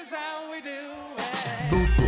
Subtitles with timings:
[0.00, 0.70] is how we do
[1.72, 1.99] it.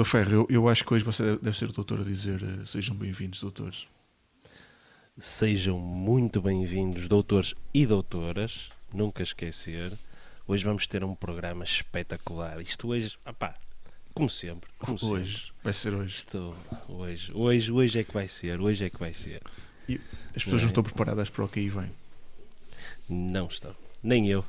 [0.00, 2.64] Doutor Ferro, eu, eu acho que hoje você deve- ser o doutor a dizer eh,
[2.64, 3.86] sejam bem-vindos, doutores.
[5.18, 9.92] Sejam muito bem-vindos, doutores e doutoras, nunca esquecer.
[10.48, 12.58] Hoje vamos ter um programa espetacular.
[12.62, 13.54] Isto hoje, opá,
[14.14, 15.16] como sempre, como sempre.
[15.20, 16.16] Hoje, vai ser hoje.
[16.16, 16.54] Isto,
[16.88, 19.42] hoje, hoje, hoje é que vai ser, hoje é que vai ser.
[19.86, 20.00] E
[20.34, 20.64] as pessoas É.
[20.64, 21.90] não estão preparadas para o que aí vem.
[23.06, 23.76] Não estão.
[24.02, 24.42] Nem eu,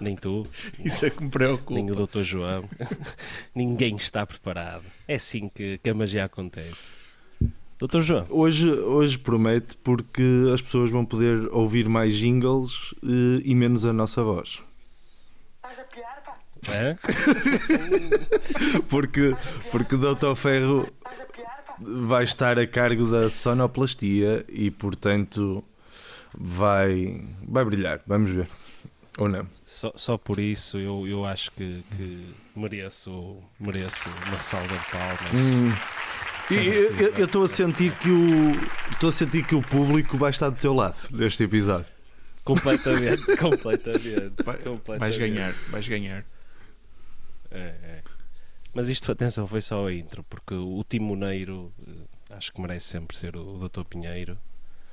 [0.00, 0.46] nem tu,
[0.84, 1.72] Isso é que me preocupa.
[1.74, 2.68] nem o doutor João.
[3.54, 4.82] Ninguém está preparado.
[5.06, 6.88] É assim que, que a magia acontece.
[7.78, 13.54] Doutor João, Hoje, hoje promete porque as pessoas vão poder ouvir mais jingles eh, e
[13.54, 14.62] menos a nossa voz.
[15.60, 16.32] Faz a piada?
[16.70, 16.96] hã?
[18.88, 19.36] Porque,
[19.70, 20.34] porque o Dr.
[20.34, 20.88] Ferro
[21.80, 25.62] vai estar a cargo da sonoplastia e, portanto,
[26.32, 28.00] vai, vai brilhar.
[28.06, 28.48] Vamos ver.
[29.18, 29.46] Ou não?
[29.64, 35.32] Só, só por isso eu, eu acho que, que mereço, mereço uma salva de palmas.
[35.34, 35.70] Hum.
[36.50, 38.52] Eu- estou a sentir que o
[38.92, 41.86] estou a sentir que o público vai estar do teu lado neste episódio.
[42.44, 44.98] Completamente, completamente, Vai- completamente.
[45.00, 46.24] vais ganhar, vais ganhar.
[47.50, 48.02] É, é.
[48.74, 53.16] Mas isto, atenção, foi só a intro, porque o timoneiro eh, acho que merece sempre
[53.16, 53.84] ser o, o Dr.
[53.84, 54.36] Pinheiro.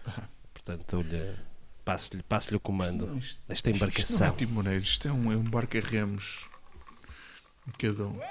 [0.53, 1.35] Portanto, eu lhe
[1.85, 4.27] passo-lhe passo o comando Não, isto- desta Isto não embarcação.
[4.27, 6.45] é timoneiro, isto é um, é um barco a remos.
[7.77, 8.19] Cada um.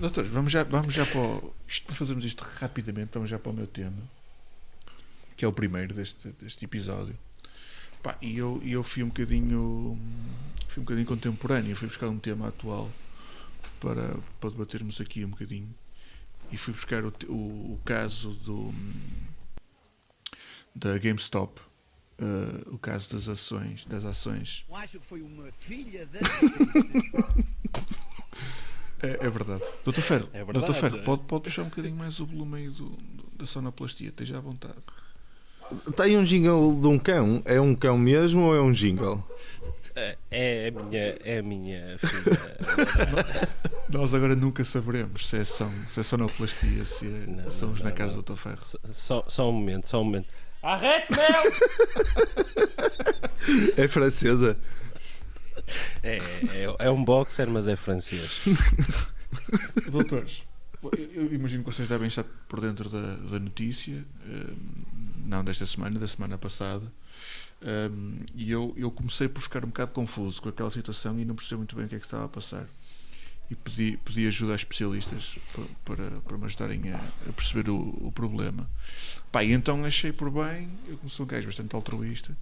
[0.00, 3.54] Doutores, vamos já, vamos já para o, isto, fazermos isto rapidamente, vamos já para o
[3.54, 3.98] meu tema,
[5.36, 7.16] que é o primeiro deste, deste episódio.
[8.02, 9.98] Pá, e eu, eu fui um bocadinho
[10.68, 12.90] fui um bocadinho contemporâneo, fui buscar um tema atual
[13.78, 15.68] para, para debatermos aqui um bocadinho.
[16.52, 17.32] E fui buscar o, o,
[17.74, 18.72] o caso do
[20.74, 21.60] da GameStop,
[22.18, 24.64] eh, o caso das ações, das ações.
[24.68, 26.20] Eu acho que foi uma filha da.
[29.02, 29.64] É, é verdade.
[29.82, 31.02] Doutor Ferro, É verdade, Doutor Ferro é.
[31.02, 34.40] pode, pode puxar um bocadinho mais o volume aí do, do- da sonoplastia, esteja à
[34.42, 34.74] vontade.
[35.88, 37.40] Está aí um jingle de um cão?
[37.46, 39.26] É um cão mesmo ou é um jingle?
[39.94, 43.48] É, é a minha, é a minha filha.
[43.88, 47.84] Nós agora nunca saberemos se é, som, se é sonoplastia, se é Não, sons não,
[47.84, 48.58] na não, casa do Doutor Ferro.
[48.62, 50.28] Só- Só, só um momento, só um momento.
[50.62, 51.26] Arrete, meu!
[53.76, 54.56] É francesa.
[56.02, 58.44] É, é, é um boxer, mas é francês.
[59.90, 60.42] Doutores,
[60.82, 60.92] eu,
[61.24, 64.52] eu imagino que vocês devem estar por dentro da, da notícia, eh,
[65.24, 66.82] não desta semana, da semana passada.
[67.62, 71.34] Um, e eu, eu comecei por ficar um bocado confuso com aquela situação e não
[71.34, 72.66] percebi muito bem o que é que estava a passar.
[73.50, 76.96] E pedi, pedi ajuda a especialistas pa- para, para me ajudarem a,
[77.28, 78.68] a perceber o, o problema.
[79.30, 82.36] Pá, e então achei por bem, eu como sou um gajo bastante altruísta,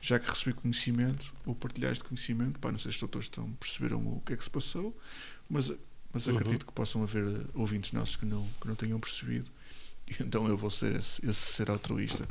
[0.00, 3.50] já que recebi conhecimento, ou partilhar este conhecimento, pá, não sei se os doutores estão,
[3.54, 4.96] perceberam o que é que se passou,
[5.48, 5.72] mas,
[6.12, 6.36] mas Uhum.
[6.36, 9.48] acredito que possam haver eh, ouvintes nossos que não, que não tenham percebido.
[10.06, 12.28] E então eu vou ser esse, esse ser altruísta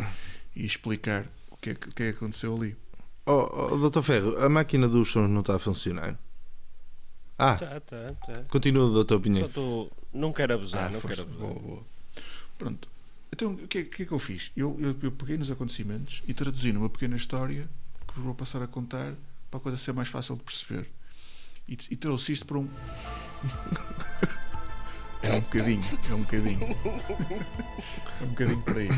[0.55, 1.25] e explicar
[1.61, 2.75] que é que, o que, é que aconteceu ali.
[3.25, 4.01] Oh, oh, Dr.
[4.01, 6.17] Ferro, a máquina dos sons não está a funcionar.
[7.37, 8.43] Ah, Tá, tá, tá.
[8.49, 9.09] continua, Dr.
[9.13, 9.47] Só Pinheiro.
[9.47, 9.91] estou.
[10.13, 11.23] Não quero abusar, não Ah, força.
[11.23, 11.47] quero abusar.
[11.53, 11.83] Boa, boa.
[12.57, 12.89] Pronto.
[13.33, 14.51] Então, o que, é, que é que eu fiz?
[14.57, 17.69] Eu, eu, eu peguei nos acontecimentos e traduzi numa pequena história
[18.07, 19.13] que vos vou passar a contar
[19.49, 20.89] para a coisa ser mais fácil de perceber.
[21.67, 22.67] E, e trouxe isto para um.
[25.23, 26.59] é um bocadinho, é um bocadinho.
[28.19, 28.89] é um bocadinho por aí.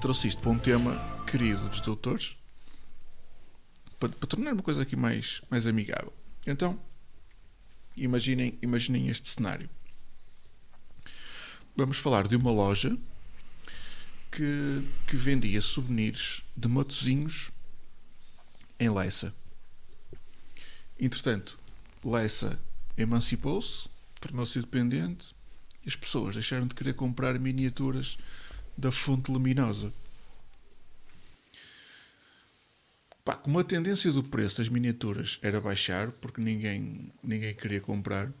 [0.00, 0.96] Trouxe isto para um tema
[1.30, 2.36] querido dos doutores
[4.00, 6.12] para, para tornar uma coisa aqui mais, mais amigável.
[6.46, 6.80] Então,
[7.94, 9.68] imaginem, imaginem este cenário.
[11.76, 12.96] Vamos falar de uma loja
[14.32, 17.50] que, que vendia souvenirs de motozinhos
[18.78, 19.34] em Leça.
[20.98, 21.58] Entretanto,
[22.02, 22.58] Leça
[22.96, 23.86] emancipou-se,
[24.18, 25.34] tornou-se independente
[25.84, 28.16] e as pessoas deixaram de querer comprar miniaturas
[28.76, 29.92] da fonte luminosa.
[33.24, 38.32] Pá, como a tendência do preço das miniaturas era baixar, porque ninguém, ninguém queria comprar,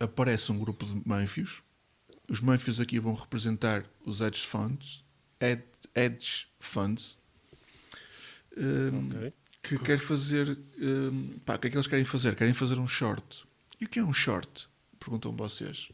[0.00, 1.62] aparece um grupo de manfios.
[2.28, 5.04] Os manfios aqui vão representar os hedge funds.
[5.40, 5.62] Ed-
[5.94, 7.18] Hedge funds.
[8.56, 9.32] Hum, Ok.
[9.62, 10.56] que quer fazer.
[10.80, 12.34] hum, pá, o que é que eles querem fazer?
[12.36, 13.44] Querem fazer um short.
[13.80, 14.68] E o que é um short?
[14.98, 15.90] Perguntam vocês.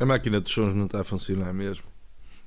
[0.00, 1.84] A máquina de sons não está a funcionar mesmo.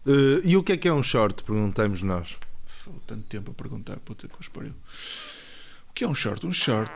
[0.06, 1.44] Eh, e o que é que é um short?
[1.44, 2.38] Perguntamos nós.
[2.66, 4.74] Foi tanto tempo a perguntar, puta que os pariu.
[5.90, 6.46] O que é um short?
[6.46, 6.92] Um short.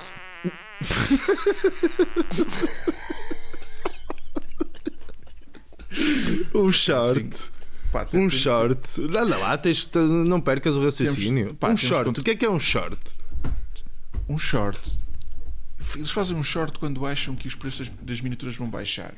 [6.53, 7.35] Um short.
[7.35, 7.51] Sim.
[7.91, 9.01] Pá, tem- Um tem- short.
[9.01, 11.45] Lá, lá, lá, tens não percas o raciocínio.
[11.45, 12.19] Temos- pá, um short.
[12.19, 12.97] O que é que é um short?
[14.27, 14.79] Um short.
[15.95, 19.13] Eles fazem um short quando acham que os preços das- das miniaturas vão baixar.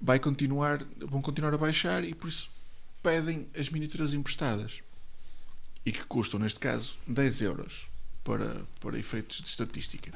[0.00, 2.50] Vai continuar, vão continuar a baixar e por isso
[3.02, 4.82] pedem as miniaturas emprestadas.
[5.84, 7.86] E que custam, neste caso, 10 euros
[8.24, 10.12] para, para efeitos de estatística.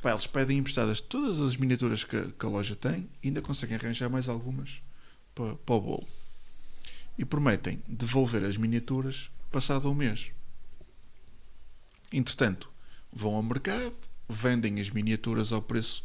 [0.00, 3.76] Pá, eles pedem emprestadas todas as miniaturas que, que a loja tem e ainda conseguem
[3.76, 4.80] arranjar mais algumas
[5.34, 6.08] para, para o bolo.
[7.16, 10.30] E prometem devolver as miniaturas passado um mês.
[12.12, 12.70] Entretanto,
[13.12, 13.94] vão ao mercado,
[14.28, 16.04] vendem as miniaturas ao preço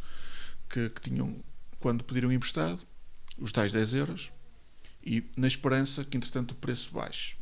[0.69, 1.35] que, que tinham
[1.83, 2.79] quando pediram emprestado,
[3.37, 4.31] os tais 10 euros,
[5.05, 7.35] e na esperança que entretanto o preço baixe.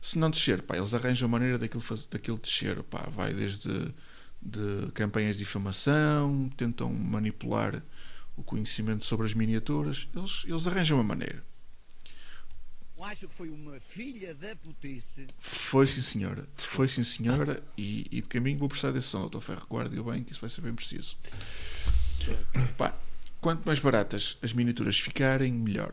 [0.00, 2.80] Se não descer, pá, eles arranjam a maneira daquilo, faz, daquilo descer.
[2.84, 3.92] Pá, vai desde
[4.40, 7.82] de campanhas de difamação, tentam manipular
[8.36, 11.44] o conhecimento sobre as miniaturas, eles, eles arranjam uma maneira.
[13.02, 15.26] Acho que foi uma filha da putice.
[15.40, 19.66] Foi sim senhora, foi sim senhora e, e de caminho vou prestar atenção, doutor Ferro,
[19.68, 21.16] guarde-o bem que isso vai ser bem preciso.
[22.76, 22.94] Pá,
[23.40, 25.92] quanto mais baratas as miniaturas ficarem, melhor.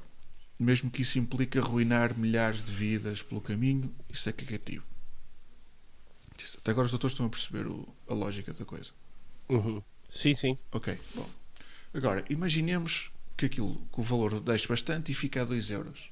[0.59, 4.83] Mesmo que isso implique arruinar milhares de vidas pelo caminho, isso é cagativo.
[6.59, 8.91] Até agora os doutores estão a perceber o- a lógica da coisa.
[9.49, 9.81] Uhum.
[10.09, 10.57] Sim, sim.
[10.71, 11.29] Ok, bom.
[11.93, 16.09] Agora, imaginemos que aquilo, que o valor deixe bastante e fica a 2 euros.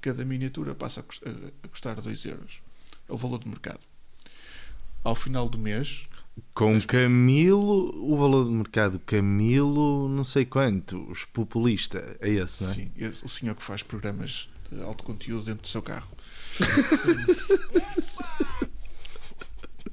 [0.00, 2.60] Cada miniatura passa a cust- a- a custar 2 euros.
[3.08, 3.80] É o valor de mercado.
[5.02, 6.08] Ao final do mês,
[6.54, 12.70] Com Camilo, o valor de mercado Camilo, não sei quanto, os populista, é esse, não
[12.70, 12.74] é?
[12.74, 16.08] sim, esse- o senhor que faz programas de alto conteúdo dentro do seu carro.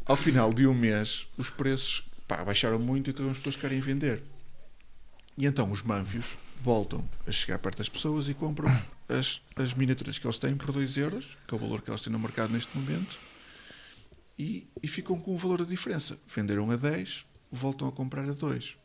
[0.05, 4.21] Ao final de um mês, os preços pá, baixaram muito, então as pessoas querem vender.
[5.37, 6.25] E então os manfios
[6.63, 8.69] voltam a chegar perto das pessoas e compram
[9.09, 12.01] as, as miniaturas que eles têm por 2 euros, que é o valor que eles
[12.01, 13.17] têm no mercado neste momento,
[14.37, 16.17] e, e ficam com o valor da diferença.
[16.33, 18.77] Venderam a 10, voltam a comprar a 2.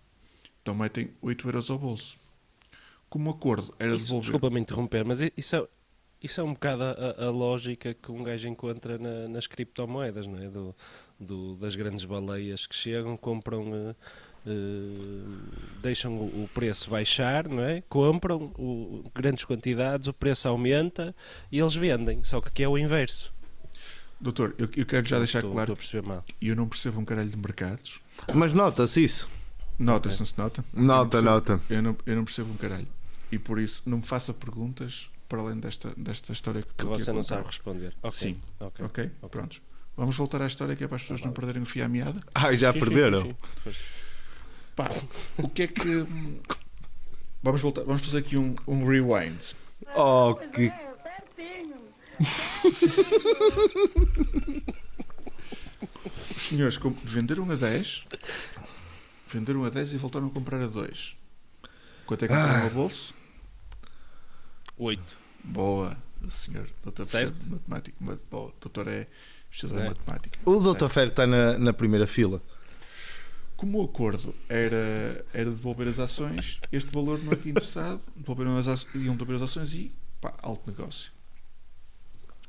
[0.62, 2.19] Então metem 8 euros ao bolso.
[3.08, 4.31] Como acordo era Isso, devolver.
[4.31, 5.67] Desculpa-me interromper, mas isso é,
[6.23, 10.38] isso é um bocado a, a lógica que um gajo encontra na- nas criptomoedas, não
[10.38, 10.49] é?
[10.49, 10.75] Do,
[11.19, 13.94] do- das grandes baleias que chegam, compram, eh,
[14.47, 17.82] eh, deixam o, o preço baixar, não é?
[17.88, 21.14] Compram o- grandes quantidades, o preço aumenta
[21.50, 23.32] e eles vendem, só que aqui é o inverso.
[24.20, 27.31] Doutor, eu, eu quero já deixar Estou- claro Estou que eu não percebo um caralho
[27.31, 28.00] de mercados.
[28.34, 29.28] Mas nota-se isso.
[29.78, 30.64] Nota-se, não se nota?
[30.75, 31.61] Eu não Nota, percebo- nota.
[31.70, 32.87] Eu não, eu não percebo um caralho.
[33.32, 36.93] E por isso não me faça perguntas para além desta, desta história que, Que estou
[36.93, 37.94] aqui a você não sabe responder.
[38.02, 38.40] Ok, Sim.
[38.58, 38.84] ok.
[38.84, 39.11] Ok?
[39.31, 39.62] Prontos.
[39.96, 42.20] Vamos voltar à história que é para as pessoas não perderem o fio à meada.
[42.34, 43.23] Ai, já Sim, perderam?
[43.23, 43.34] sim,
[43.64, 43.73] sim.
[44.76, 44.90] Pá,
[45.38, 46.06] o que é que.
[47.43, 49.55] Vamos voltar, vamos fazer aqui um, um rewind.
[49.96, 50.70] Oh, que.
[56.50, 58.05] Senhores venderam a 10,
[59.32, 61.16] venderam a 10 e voltaram a comprar a 2.
[62.07, 63.14] Quanto é que compraram ao bolso?
[64.76, 65.16] Oito.
[65.45, 66.69] Boa, o senhor.
[66.83, 67.33] Doutor Certo.
[67.35, 67.97] de matemática.
[68.00, 69.07] Ma- Boa, doutor é
[69.50, 69.83] estudante É.
[69.85, 70.38] de matemática.
[70.45, 70.88] O Dr.
[70.88, 72.42] Ferro está na, na primeira fila.
[73.57, 78.57] Como o acordo era, era devolver as ações, este valor não é que interessado, devolveram
[78.57, 81.12] as ações, iam devolver as ações e pá, alto negócio.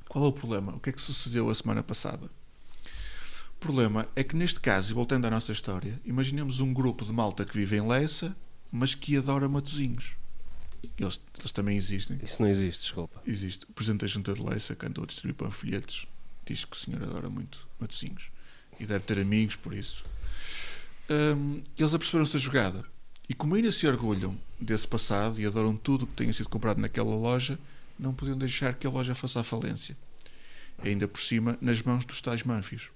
[0.10, 0.74] Qual é o problema?
[0.74, 2.30] O que é que sucedeu a semana passada?
[3.62, 7.14] O problema é que neste caso, e voltando à nossa história, imaginemos um grupo de
[7.14, 8.36] malta que vive em Leça,
[8.72, 10.16] mas que adora matozinhos.
[10.98, 12.20] Eles, eles também existem.
[12.24, 13.22] Isso não existe, desculpa.
[13.24, 13.66] Existe.
[13.70, 16.08] O presidente da Junta de Leça, que andou a distribuir panfletos,
[16.44, 18.32] diz que o senhor adora muito matozinhos.
[18.80, 20.04] E deve ter amigos por isso.
[21.08, 22.84] Hum, eles aperceberam-se da jogada.
[23.30, 26.82] E como ainda se orgulham desse passado e adoram tudo o que tenha sido comprado
[26.82, 27.60] naquela loja,
[28.00, 29.96] não podiam deixar que a loja fosse à falência.
[30.84, 32.90] Ainda por cima, nas mãos dos tais manfios.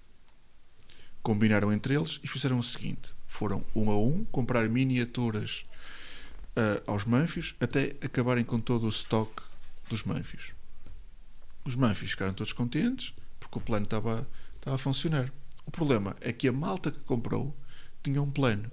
[1.26, 5.66] Combinaram entre eles e fizeram o seguinte: foram um a um comprar miniaturas
[6.56, 9.42] ah, aos manfios até acabarem com todo o estoque
[9.90, 10.54] dos manfios.
[11.64, 15.34] Os manfios ficaram todos contentes porque o plano estava, estava a funcionar.
[15.66, 17.58] O problema é que a malta que comprou
[18.04, 18.72] tinha um plano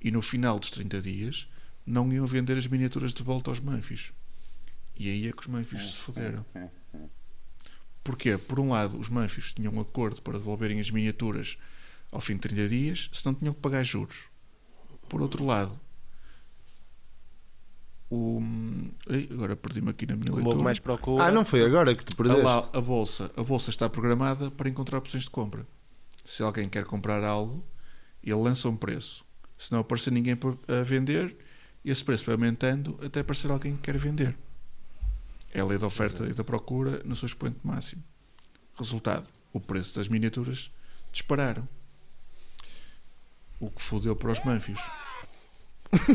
[0.00, 1.48] e no final dos 30 dias
[1.84, 4.12] não iam vender as miniaturas de volta aos manfios.
[4.96, 6.46] E aí é que os manfios se foderam.
[8.04, 8.36] Porquê?
[8.38, 11.56] Por um lado, os Manfios tinham um acordo para devolverem as miniaturas
[12.12, 14.24] ao fim de 30 dias, senão tinham que pagar juros.
[15.08, 15.80] Por outro lado,
[18.10, 18.40] o.
[19.08, 20.62] Ei, agora perdi-me aqui na minha Como leitura.
[20.64, 21.24] mais procura.
[21.24, 22.42] Ah, não foi agora que te A, perdeste?
[22.42, 25.66] lá, a bolsa, a bolsa está programada para encontrar opções de compra.
[26.24, 27.64] Se alguém quer comprar algo,
[28.22, 29.24] ele lança um preço.
[29.58, 31.36] Se não aparecer ninguém pa- a vender,
[31.84, 34.36] esse preço vai aumentando até aparecer alguém que quer vender.
[35.54, 38.02] É a lei da oferta e da procura no seu expoente máximo.
[38.76, 40.70] Resultado: o preço das miniaturas
[41.12, 41.66] dispararam.
[43.60, 44.80] O que fodeu para os manfios.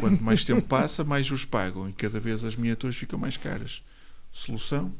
[0.01, 3.81] Quanto mais tempo passa, mais os pagam e cada vez as miniaturas ficam mais caras.
[4.29, 4.93] Solução: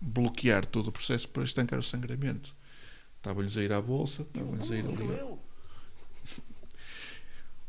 [0.00, 2.54] bloquear todo o processo para estancar o sangramento.
[3.16, 5.36] Estavam-lhes a ir à bolsa, estavam-lhes a ir ali.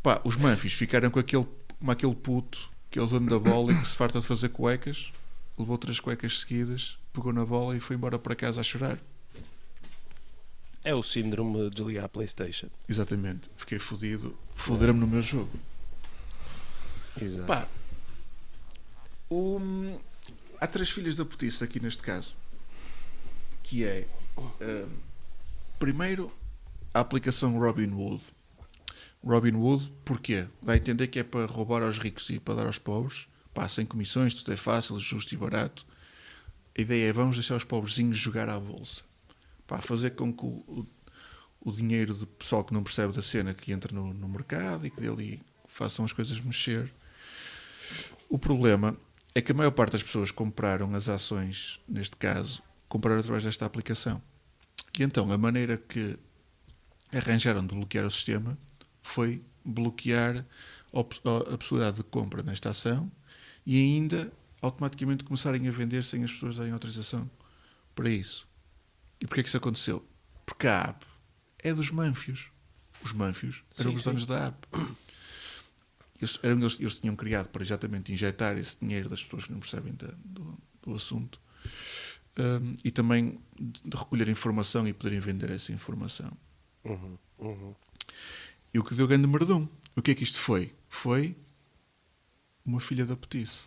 [0.04, 1.48] Pá, os manfios ficaram com aquele,
[1.80, 5.12] como aquele puto, aquele dono da bola e que se farta de fazer cuecas,
[5.58, 9.00] levou três cuecas seguidas, pegou na bola e foi embora para casa a chorar.
[10.84, 12.68] É o síndrome de desligar a Playstation.
[12.88, 13.50] Exatamente.
[13.58, 14.38] Fiquei fodido.
[14.56, 15.50] Foderam-me no meu jogo.
[17.20, 17.48] Exato.
[17.48, 17.68] Pá,
[19.30, 20.00] o-
[20.60, 22.36] há três filhas da putice aqui neste caso.
[23.64, 24.08] Que é
[24.38, 24.90] hum,
[25.80, 26.32] primeiro
[26.94, 28.24] a aplicação Robinhood.
[29.24, 30.46] Robinhood, porquê?
[30.62, 33.28] Dá a entender que é para roubar aos ricos e para dar aos pobres.
[33.56, 35.86] Pá, sem comissões, tudo é fácil, justo e barato.
[36.78, 39.02] A ideia é vamos deixar os pobrezinhos jogar à bolsa.
[39.66, 40.86] Pá, fazer com que o, o,
[41.62, 44.90] o dinheiro do pessoal que não percebe da cena que entra no, no mercado e
[44.90, 46.94] que dele façam as coisas mexer.
[48.28, 48.98] O problema
[49.34, 53.66] é que a maior parte das pessoas compraram as ações, neste caso, compraram através desta
[53.66, 54.22] aplicação.
[55.00, 56.20] E então a maneira que
[57.10, 58.58] arranjaram de bloquear o sistema
[59.02, 60.46] foi bloquear
[60.92, 63.10] a possibilidade de compra nesta ação
[63.66, 64.32] e ainda
[64.62, 67.30] automaticamente começarem a vender sem as pessoas darem autorização
[67.94, 68.48] para isso.
[69.20, 70.06] E porquê que isso aconteceu?
[70.46, 71.06] Porque a app
[71.60, 72.48] é dos manfios.
[73.04, 74.10] Os manfios eram Sim, os sim.
[74.10, 74.68] donos da app.
[76.20, 79.60] Eles, eram eles, eles tinham criado para exatamente injetar esse dinheiro das pessoas que não
[79.60, 81.40] percebem da- do, do assunto
[82.38, 86.32] hum, e também de de recolher informação e poderem vender essa informação.
[86.84, 87.76] Uhum, uhum.
[88.74, 89.68] E o que deu grande merdum.
[89.96, 90.74] O que é que isto foi?
[90.90, 91.36] Foi
[92.66, 93.60] uma filha da petice.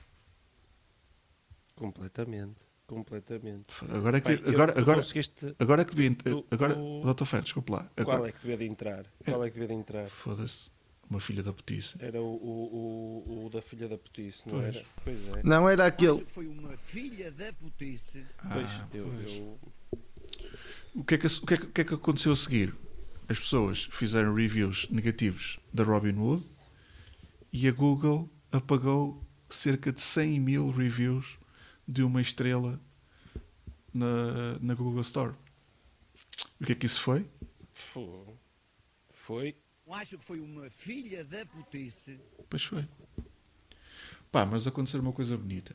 [1.75, 2.57] Completamente.
[2.87, 3.67] Completamente.
[3.91, 6.15] Agora é que, Bem, eu- agora, agora, conseguiste- agora é que devia.
[6.17, 7.25] tu- Agora, tu- Dr.
[7.27, 7.87] Fer, desculpe lá.
[7.95, 9.05] Qual Agora, é que devia de entrar?
[9.25, 10.07] Qual é que devia de entrar?
[10.09, 10.71] Foda-se.
[11.11, 11.97] Uma filha da petice.
[12.01, 14.77] Era o, o, o, o da filha da putice, não Pois.
[14.77, 14.85] era?
[15.05, 15.43] Pois é.
[15.43, 16.23] Não, era aquele.
[16.25, 18.25] que foi uma filha da putice.
[18.53, 19.31] Pois, Ah, eu, pois.
[19.33, 19.59] eu-
[20.95, 22.75] O que, é que, o, que é que, o que é que aconteceu a seguir?
[23.29, 26.47] As pessoas fizeram reviews negativos da Robinhood
[27.53, 31.39] e a Google apagou cerca de 100 mil reviews
[31.87, 32.81] de uma estrela
[33.93, 35.35] na, na Google Store.
[36.61, 37.29] O que é que isso foi?
[37.73, 38.37] Fo-
[39.13, 39.57] Foi.
[39.91, 42.21] Acho que foi uma filha da putice.
[42.51, 42.87] Pois foi.
[44.31, 45.75] Pá, mas aconteceu uma coisa bonita.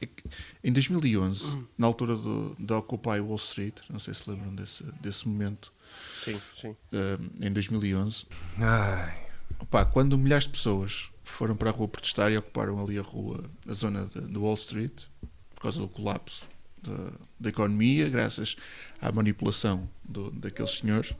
[0.00, 0.08] É
[0.64, 5.28] em 2011, na altura do, da Occupy Wall Street, não sei se lembram desse, desse
[5.28, 5.72] momento,
[6.24, 6.76] Sim, sim.
[6.92, 8.26] eh, em 2011,
[8.58, 9.30] Ai,
[9.60, 13.42] Opa, quando milhares de pessoas foram para a rua protestar e ocuparam ali a rua,
[13.68, 15.04] a zona de, Wall Street,
[15.54, 16.46] por causa do colapso
[16.82, 18.56] da, da economia, graças
[19.00, 21.14] à manipulação do- daqueles senhores,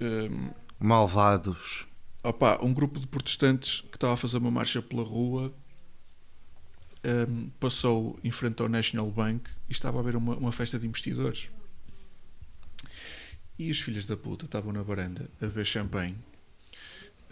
[0.00, 1.86] hum, malvados.
[2.22, 5.52] opa, um grupo de protestantes que estava a fazer uma marcha pela rua
[7.04, 10.86] hum, passou em frente ao National Bank e estava a haver uma, uma festa de
[10.86, 11.48] investidores.
[13.58, 16.16] E os filhos da puta estavam na varanda a ver champanhe.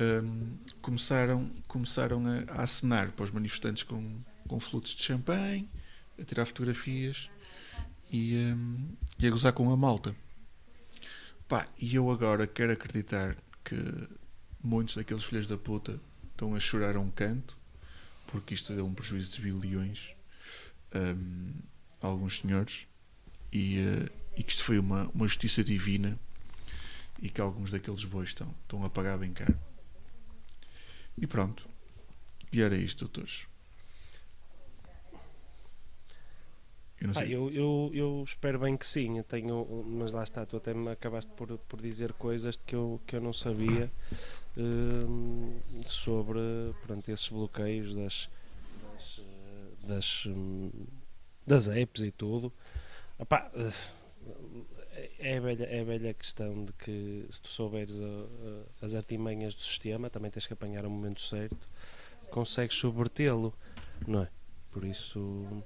[0.01, 5.69] Hum, começaram, começaram a, a acenar para os manifestantes com, com flutos de champanhe,
[6.21, 7.29] a tirar fotografias
[8.11, 10.15] e, hum, e a gozar com a malta.
[11.49, 13.77] Pá, e eu agora quero acreditar que
[14.63, 16.01] muitos daqueles filhos da puta
[16.31, 17.59] estão a chorar a um canto
[18.29, 20.15] porque isto deu um prejuízo de bilhões
[20.95, 21.53] hum,
[22.01, 22.87] a alguns senhores
[23.53, 26.19] e, eh, e que isto foi uma, uma justiça divina
[27.21, 29.59] e que alguns daqueles bois estão, estão a pagar bem caro.
[31.21, 31.69] E pronto.
[32.53, 33.47] E era isto, doutores.
[37.01, 39.19] Eu Ah, eu, eu, eu espero bem que sim.
[39.19, 43.01] Eu tenho, mas lá está, tu até me acabaste por, por dizer coisas que eu,
[43.07, 43.91] que eu não sabia
[44.57, 46.41] hum, sobre
[46.85, 48.29] pronto, esses bloqueios das,
[48.83, 50.71] das, eh, das, hum,
[51.47, 52.53] das apps e tudo.
[53.19, 53.73] Epá, eh,
[55.19, 58.95] é a, velha, é a velha questão de que se tu souberes a- a- as
[58.95, 61.57] artimanhas do sistema, também tens que apanhar o momento certo,
[62.31, 63.53] consegues subvertê-lo,
[64.07, 64.29] não é?
[64.71, 65.63] Por isso.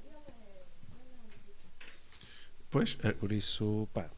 [2.71, 4.11] Pois, é, Por isso, pá,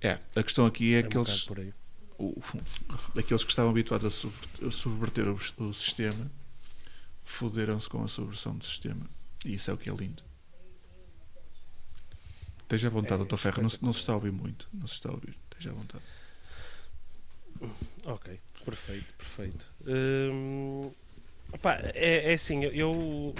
[0.00, 1.74] é, a questão aqui é, é um que eles, bocado por aí.
[2.18, 4.34] o- aqueles que estavam habituados a, sub-
[4.66, 6.30] a subverter o, o sistema
[7.24, 9.04] foderam-se com a subversão do sistema.
[9.44, 10.22] E isso é o que é lindo.
[12.70, 13.36] Esteja à vontade, É Dr.
[13.36, 13.62] Ferro.
[13.62, 14.68] Não, se- não se está a ouvir muito.
[14.72, 15.36] Não se está a ouvir.
[15.50, 16.04] Esteja à vontade.
[18.04, 19.66] Ok, perfeito, perfeito.
[19.86, 20.90] Hum,
[21.52, 23.34] opá, é, é assim, eu-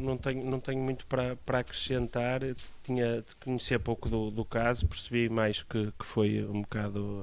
[0.00, 2.40] não tenho, não tenho muito para, para acrescentar.
[2.82, 7.22] Tinha, conhecia pouco do, do caso, percebi mais que, que foi um bocado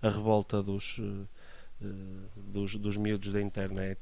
[0.00, 0.98] a, a revolta dos,
[1.82, 1.86] eh,
[2.36, 4.00] dos, dos miúdos da internet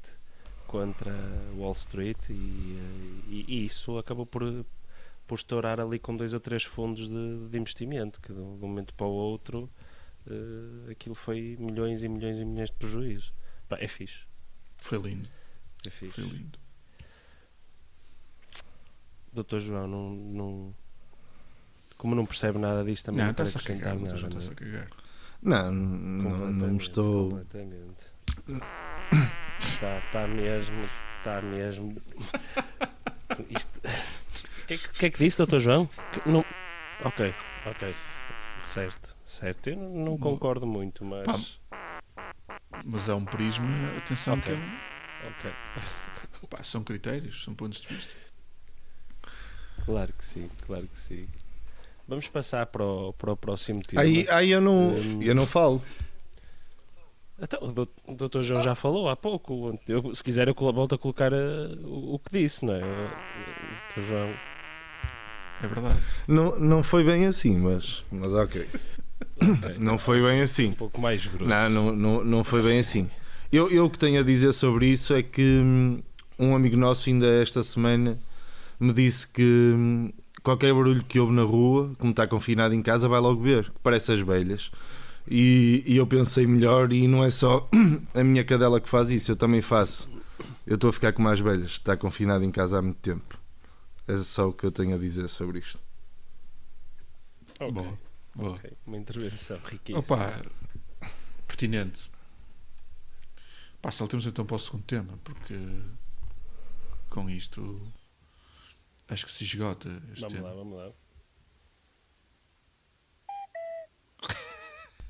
[0.67, 1.11] contra
[1.55, 4.65] Wall Street e, eh, e- e isso acabou por,
[5.27, 8.93] por estourar ali com dois ou três fundos de, de investimento, que de um momento
[8.93, 9.69] para o outro
[10.27, 13.33] eh, aquilo foi milhões e milhões e milhões de prejuízo.
[13.67, 14.19] Pá, é fixe.
[14.77, 15.27] Foi lindo.
[15.85, 16.13] É fixe.
[16.21, 16.59] Foi lindo.
[19.33, 20.75] Doutor João, não, não-
[21.97, 23.95] como não percebe nada disto, também Não, não, está-se a cagar.
[23.99, 24.17] nada.
[24.17, 24.39] Já não é?
[24.39, 24.89] está-se a cagar.
[25.41, 27.29] Não, não, não estou.
[27.31, 28.05] Completamente.
[29.59, 30.75] Está, está mesmo.
[31.19, 32.01] Está mesmo.
[33.49, 33.81] Isto.
[34.65, 35.87] O que, é que, que é que disse, doutor João?
[36.11, 36.43] Que não...
[37.03, 37.33] Ok,
[37.67, 37.95] ok.
[38.59, 39.69] Certo, certo.
[39.69, 41.59] Eu não, concordo muito, mas.
[41.69, 41.81] Pá,
[42.83, 43.67] Mas é um prisma.
[43.97, 44.43] Atenção Ok.
[44.45, 45.51] que é um- Ok.
[46.49, 48.13] pá, são critérios, são pontos de vista.
[49.85, 51.27] Claro que sim, claro que sim.
[52.07, 54.01] Vamos passar para o, para o próximo tema.
[54.01, 55.21] Aí, aí eu, não, Hum.
[55.21, 55.79] eu não falo.
[57.39, 57.59] Então,
[58.07, 59.77] o doutor João já falou há pouco.
[59.87, 62.79] Eu, se quiser, eu volto a colocar eh, o, o que disse, não é?
[62.79, 64.33] O doutor João.
[65.61, 65.99] É verdade.
[66.27, 68.67] Não, não foi bem assim, mas, mas ok.
[69.79, 70.71] Não foi bem um assim.
[70.71, 71.45] pouco mais grosso.
[71.45, 73.09] Não, não, não, não foi bem assim.
[73.51, 75.99] Eu, eu o que tenho a dizer sobre isso é que hum,
[76.37, 78.17] um amigo nosso, ainda esta semana,
[78.79, 80.11] me disse que hum,
[80.43, 83.79] qualquer barulho que ouve na rua, como está confinado em casa, vai logo ver, que
[83.81, 84.71] parece as velhas.
[85.29, 87.67] E, e eu pensei melhor, e não é só
[88.13, 90.09] a minha cadela que faz isso, eu também faço.
[90.67, 93.44] Eu estou a ficar como as velhas, está confinado em casa há muito tempo.
[94.07, 95.81] É só o que eu tenho a dizer sobre isto.
[97.59, 97.99] Ok, Boa.
[98.35, 98.51] Boa.
[98.55, 98.71] ok.
[98.85, 99.99] Uma intervenção riquíssima.
[99.99, 100.45] Opa,
[101.47, 102.11] pertinente.
[103.81, 105.55] Pá, saltemos então para o segundo tema, porque
[107.09, 107.81] com isto
[109.07, 110.47] acho que se esgota este vamos tema.
[110.49, 110.91] lá, vamos lá.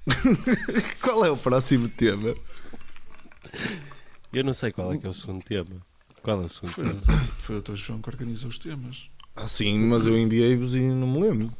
[1.01, 2.35] Qual é o próximo tema?
[4.31, 5.81] Eu não sei qual é que é o segundo tema.
[6.25, 7.27] Qual é o segundo Foi, tema?
[7.37, 7.75] foi o Dr.
[7.75, 9.05] João que organizou os temas.
[9.35, 11.53] Ah, sim, mas eu enviei-vos e não me lembro.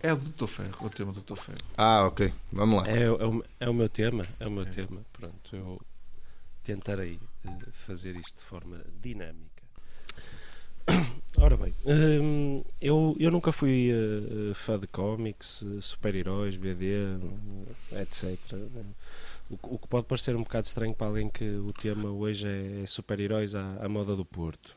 [0.00, 0.46] É o do Dr.
[0.46, 1.34] Ferro, o tema do Dr.
[1.34, 1.58] Ferro.
[1.76, 2.88] Ah, ok, vamos lá.
[2.88, 4.28] É, é, o, é o meu tema.
[4.38, 5.00] É o meu tema.
[5.12, 5.80] Pronto, eu
[6.62, 9.50] tentarei eh, fazer isto de forma dinâmica.
[11.36, 16.92] Ora bem, hum, eu, eu nunca fui eh, fã de cómics, eh, super-heróis, BD,
[17.90, 18.38] eh, etc.
[19.62, 23.54] O, que- pode parecer um bocado estranho para alguém que o tema hoje é, super-heróis
[23.54, 24.76] à, à moda do Porto.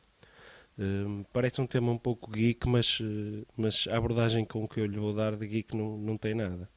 [0.77, 4.85] Hum, parece um tema um pouco geek, mas, eh, mas a abordagem com que eu
[4.85, 6.69] lhe vou dar de geek não, não tem nada.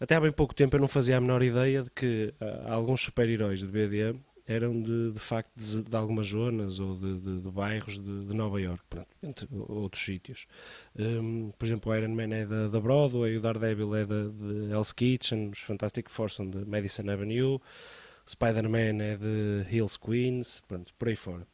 [0.00, 3.02] Até há bem pouco tempo eu não fazia a menor ideia de que ah, alguns
[3.02, 4.14] super-heróis de BD
[4.46, 8.82] eram de, de facto de, de algumas zonas ou de, de- bairros de, Nova York,
[8.90, 10.46] pronto, entre outros sítios.
[10.98, 14.70] Hum, por exemplo, o Iron Man é da, da Broadway, o Daredevil é da, de
[14.72, 17.60] Hell's Kitchen, os Fantastic Four são de Madison Avenue,
[18.28, 21.46] Spider-Man é de Hills Queens, pronto, por aí fora.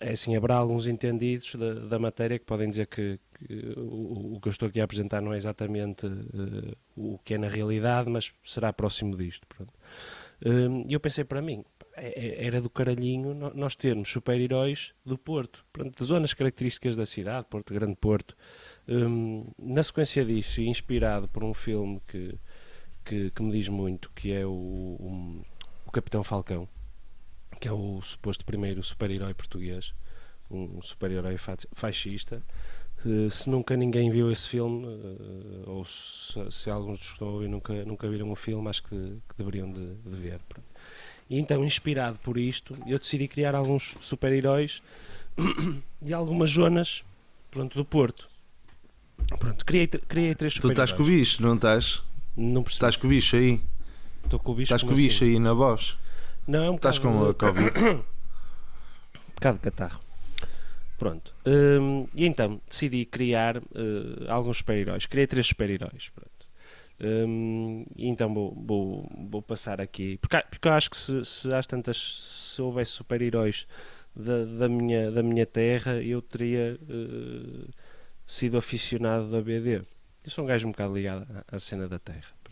[0.00, 4.40] É assim, haverá alguns entendidos da, da matéria que podem dizer que, que o, o
[4.40, 8.10] que eu estou aqui a apresentar não é exatamente eh, o que é na realidade,
[8.10, 9.46] mas será próximo disto.
[10.44, 15.96] Hum, E eu pensei para mim, era do caralhinho nós termos super-heróis do Porto, pronto,
[16.02, 18.36] de zonas características da cidade, Porto Grande Porto.
[18.88, 22.34] Hum, na sequência disso, inspirado por um filme que,
[23.04, 25.42] que, que me diz muito, que é o, o,
[25.86, 26.68] o Capitão Falcão,
[27.60, 29.92] que é o suposto primeiro super-herói português,
[30.50, 32.42] um super-herói fa- fascista.
[33.04, 37.28] Eh, Se nunca ninguém viu esse filme, eh, ou se, se alguns dos que estão
[37.28, 38.96] a ouvir nunca, nunca viram o filme, acho que,
[39.28, 40.40] que deveriam de, de ver.
[40.48, 40.66] pronto.
[41.32, 44.82] E então, inspirado por isto, eu decidi criar alguns super-heróis
[45.98, 47.02] de algumas zonas
[47.50, 48.28] pronto, do Porto.
[49.38, 50.90] Pronto, criei, criei três Tu super-heróis.
[50.90, 52.02] estás com o bicho, não estás?
[52.36, 52.76] Não percebi.
[52.76, 53.62] Estás com o bicho aí?
[54.24, 54.74] Estou com o bicho.
[54.74, 55.32] Estás com o bicho assim?
[55.32, 55.96] aí na voz?
[56.46, 57.70] Não, é um Estás com a Covid?
[57.80, 58.02] um
[59.34, 60.00] bocado de catarro.
[60.98, 61.34] Pronto.
[61.46, 65.06] Hum, e então decidi criar eh, alguns super-heróis.
[65.06, 66.10] Criei três super-heróis.
[66.14, 66.30] Pronto.
[67.02, 70.18] E então vou, vou, vou passar aqui.
[70.18, 71.96] Porque, porque eu acho que se, se às tantas
[72.54, 73.66] se houvesse super-heróis
[74.14, 77.70] da, da, minha, da minha terra, eu teria eh,
[78.26, 79.82] sido aficionado da BD.
[80.24, 82.42] Eu sou um gajo um bocado ligado à, à cena da Terra.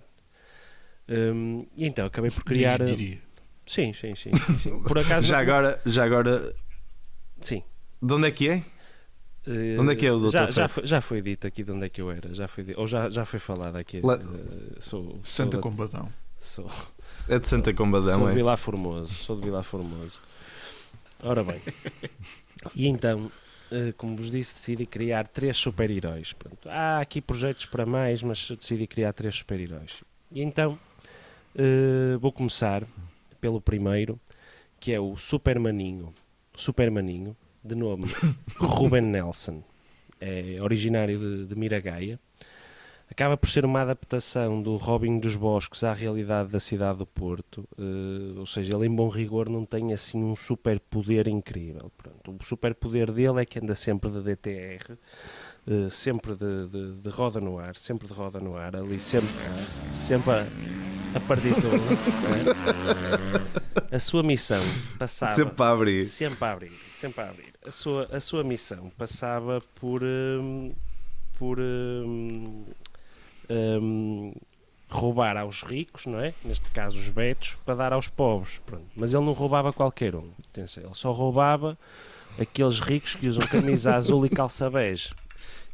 [1.09, 2.79] Hum, e então acabei por criar.
[2.79, 3.19] Diria, diria.
[3.67, 4.83] Sim, sim, sim, sim, sim.
[4.83, 5.27] Por acaso.
[5.29, 6.53] Já agora, já agora,
[7.41, 7.63] Sim.
[8.03, 8.63] de onde é que é?
[9.53, 10.31] Eh, Onde é que é o Dr.
[10.31, 12.65] Já, já, foi, já foi dito aqui de onde é que eu era, já foi,
[12.77, 14.01] ou já, já foi falado aqui.
[14.03, 16.13] La- eh, sou, Santa sou, Combadão.
[16.39, 16.71] sou,
[17.29, 18.35] É de Santa Combadão, sou de é?
[18.35, 20.21] Vilar Formoso, sou de Vilar Formoso.
[21.23, 21.61] Ora bem,
[22.75, 23.31] e então,
[23.73, 26.35] eh, como vos disse, decidi criar três super-heróis.
[26.67, 30.03] Há aqui projetos para mais, mas decidi criar três super-heróis.
[30.33, 30.79] E então,
[32.21, 32.85] vou começar
[33.41, 34.19] pelo primeiro,
[34.79, 36.15] que é o Supermaninho.
[36.57, 38.07] Supermaninho, de nome
[38.59, 39.63] Ruben Nelson.
[40.21, 42.19] É originário de, de Miragaia.
[43.11, 47.67] Acaba por ser uma adaptação do Robin dos Bosques à realidade da cidade do Porto.
[47.77, 51.91] eh, ou seja, ele em bom rigor não tem assim um superpoder incrível.
[51.99, 54.95] Pronto, o superpoder dele é que anda sempre de DTR,
[55.67, 59.29] eh, sempre de, de- de roda no ar, sempre de roda no ar, ali sempre,
[59.91, 60.47] sempre a,
[61.17, 61.79] a partir tudo.
[61.79, 61.93] não
[63.91, 63.97] é?
[63.97, 64.63] A sua missão
[65.01, 66.05] passava Sempre para abrir.
[66.05, 67.50] sempre a abrir, sempre a abrir.
[67.67, 70.73] A sua, a sua missão passava por hum,
[71.39, 72.65] por hum,
[73.51, 74.33] hum,
[74.89, 76.35] roubar aos ricos, não é?
[76.45, 78.61] Neste caso os betos, para dar aos pobres.
[78.65, 78.87] Pronto.
[78.97, 80.31] Mas ele não roubava qualquer um.
[80.51, 81.79] Atenção, ele só roubava
[82.39, 85.15] aqueles ricos que usam camisa azul e calça bege.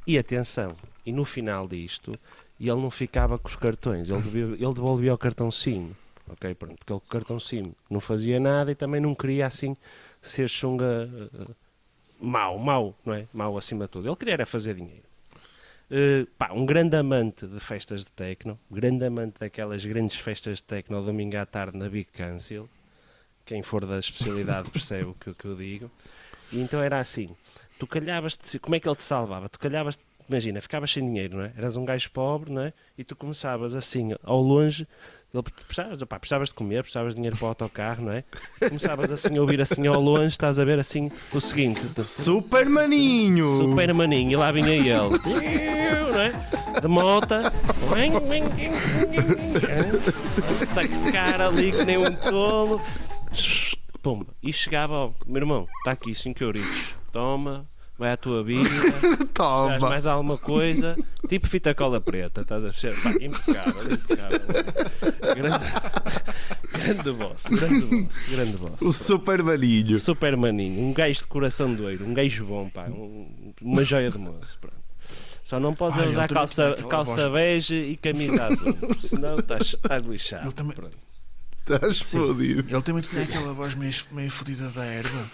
[0.06, 2.12] E atenção, e no final disto,
[2.60, 5.94] ele não ficava com os cartões, ele, ele devolvia o cartão SIM.
[6.28, 9.76] Ok, pronto, porque o cartão SIM não fazia nada e também não queria assim
[10.20, 11.54] ser chunga eh,
[12.20, 13.26] mau, mau, não é?
[13.32, 14.08] Mau acima de tudo.
[14.08, 15.06] Ele queria era fazer dinheiro.
[15.90, 20.64] Eh, pá, um grande amante de festas de techno, grande amante daquelas grandes festas de
[20.64, 22.68] techno ao domingo à tarde na Big Cancel.
[23.44, 25.90] Quem for da especialidade percebe o que, que eu digo.
[26.50, 27.36] E então era assim:
[27.78, 29.48] tu calhavas, como é que ele te salvava?
[29.48, 31.52] Tu calhavas, imagina, ficavas sem dinheiro, não é?
[31.56, 32.72] Eras um gajo pobre, não é?
[32.96, 34.86] E tu começavas assim, ao longe,
[35.32, 38.24] ele precisavas, opá, precisavas de comer, precisavas de dinheiro para o autocarro, não é?
[38.58, 43.46] Começavas assim a ouvir assim ao longe, estás a ver assim o seguinte: Supermaninho!
[43.56, 45.18] Supermaninho, e lá vinha ele,
[46.12, 46.80] não é?
[46.80, 47.52] De mota,
[50.60, 52.80] a sacar ali que nem um tolo,
[54.02, 57.66] pumba, e chegava ao meu irmão, está aqui 5 euritos, toma,
[57.98, 58.68] vai à tua vida,
[59.32, 60.96] Traz mais alguma coisa,
[61.28, 63.00] tipo fita cola preta, estás a perceber?
[63.02, 64.40] Pá, impecável, impecável.
[65.34, 65.64] Grande,
[66.72, 68.82] grande boss, grande boss, grande boss.
[68.82, 69.98] O Supermaninho!
[69.98, 74.58] Supermaninho, um gajo de coração doido, um gajo bom, pá, um- uma joia de moço.
[74.60, 74.76] Pronto.
[75.44, 77.32] Só não podes usar calça, calça voz.
[77.32, 80.46] bege e camisa azul, senão estás, estás lixado.
[80.46, 80.98] Ele também- Pronto.
[81.68, 82.64] Estás fodido.
[82.68, 85.26] Ele também tinha aquela voz meio, meio fodida da erva.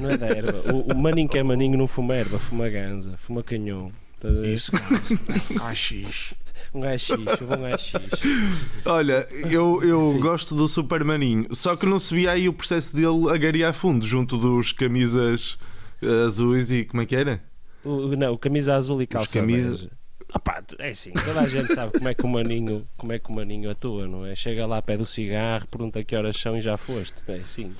[0.00, 0.72] Não é da erva.
[0.72, 3.92] O, o maninho que é maninho não fuma erva, fuma ganza, fuma canhão.
[4.24, 4.54] A ver?
[4.54, 5.70] Isso, cara.
[5.70, 6.34] AX.
[6.74, 8.72] Um gajo xixi, um xixi.
[8.84, 13.30] Olha, eu, eu gosto do Supermaninho, só que não se via aí o processo dele
[13.30, 15.56] agariar fundo junto dos camisas
[16.02, 17.40] eh, azuis e como é que era?
[17.84, 19.88] O, não, o camisa azul e calça camisas-
[20.34, 23.30] Opá, é assim, toda a gente sabe como é que o maninho, como é que
[23.30, 24.34] o maninho atua, não é?
[24.34, 27.14] Chega lá, pede o cigarro, pergunta que horas são e já foste.
[27.26, 27.74] É assim,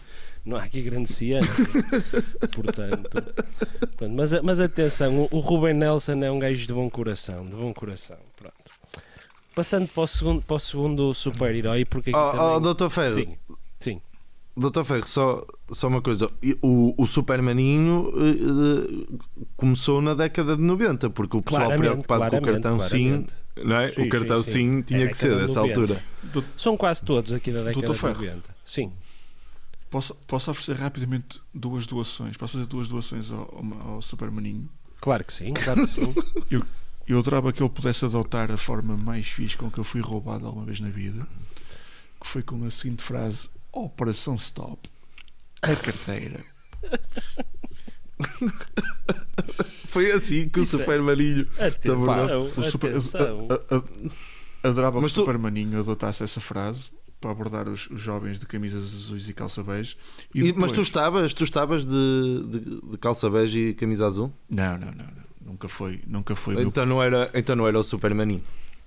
[0.45, 1.53] não há aqui grande ciência.
[2.55, 3.11] Portanto,
[3.97, 7.55] pronto, mas, mas atenção, o, o Ruben Nelson é um gajo de bom coração, de
[7.55, 8.17] bom coração.
[8.35, 8.55] Pronto.
[9.55, 12.75] Passando para o segundo, para o segundo super-herói, porque aqui Oh, oh, também...
[12.75, 12.89] Dr.
[12.89, 13.48] Ferro, Sim, sim.
[14.59, 14.85] Dr.
[14.85, 16.31] Ferro, só, só uma coisa:
[16.63, 19.17] o, o Supermaninho eh,
[19.57, 23.27] começou na década de 90, porque o pessoal Claramente, preocupado com o claramente, cartão SIM,
[23.65, 23.89] não é?
[23.93, 24.83] Sim, o cartão sim, SIM sim.
[24.83, 25.81] tinha É que ser dessa 90.
[25.81, 26.05] altura.
[26.57, 28.27] São quase todos aqui da década Doutor de Ferro.
[28.27, 28.57] 90.
[28.65, 28.93] Sim.
[29.91, 32.37] Posso, posso oferecer rapidamente duas doações?
[32.37, 34.69] Posso fazer duas doações ao, ao, ao Supermaninho?
[35.01, 36.15] Claro que sim, claro que sim.
[37.09, 40.45] Eu adorava que ele pudesse adotar a forma mais fixe com que eu fui roubado
[40.47, 41.27] alguma vez na vida,
[42.21, 43.49] que foi com a seguinte frase:
[43.87, 44.89] Operação Stop.
[45.63, 46.41] A carteira.
[49.87, 50.85] Foi assim que o Isso é-.
[51.59, 53.49] Atenção, Pá, o super- atenção.
[53.51, 57.89] a- a- a- adorava Mas que o tu- Supermaninho adotasse essa frase para abordar os,
[57.91, 59.97] os jovens de camisas azuis e calça bege.
[60.35, 64.07] E E- mas tu depois- estavas, tu estavas de, de, de calça bege e camisa
[64.07, 64.33] azul?
[64.49, 65.29] Não, não, não, não.
[65.53, 66.55] Nunca foi, nunca foi.
[66.55, 68.43] o meu- Então não era, então não era o Supermaninho.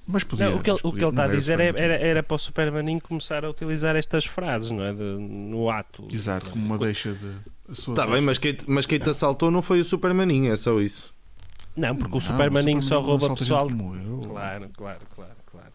[0.07, 0.49] Mas podia.
[0.49, 1.03] Não, o que ele, mas o que podia.
[1.05, 1.93] ele está a era dizer é, Supermaninho.
[1.95, 4.93] era, era para o Supermaninho começar a utilizar estas frases, não é?
[4.93, 6.07] De- no ato.
[6.11, 7.31] Exato, como uma deixa de.
[7.69, 11.13] Está bem, mas quem, mas quem te assaltou não foi o Supermaninho, é só isso.
[11.75, 13.69] Não, porque Não, o Supermaninho só rouba pessoal.
[13.69, 14.29] gente Como eu.
[14.29, 15.71] Claro, claro, claro, claro.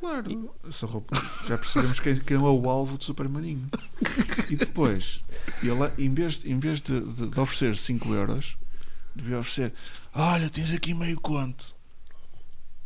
[0.00, 0.50] Claro,
[0.84, 3.68] roupa- já percebemos quem, quem é o alvo de Supermaninho.
[4.48, 5.22] E depois,
[5.62, 8.56] ele, em vez, em vez de, de- de oferecer 5 euros,
[9.14, 9.72] Devia oferecer.
[10.14, 11.74] Olha, tens aqui meio conto.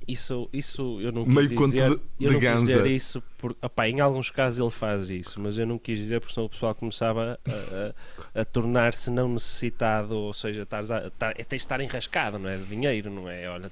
[0.06, 2.66] Isso, isso eu não Meio quis conto dizer, de- eu de não quis ganza.
[2.66, 6.20] dizer isso porque, opá, em alguns casos ele faz isso, mas eu não quis dizer
[6.20, 11.10] porque senão o pessoal começava a, a- a tornar-se não necessitado, ou seja, estares a,
[11.10, 12.56] tá, é, tens de estar enrascado, não é?
[12.58, 13.48] De dinheiro, não é?
[13.48, 13.70] Olha,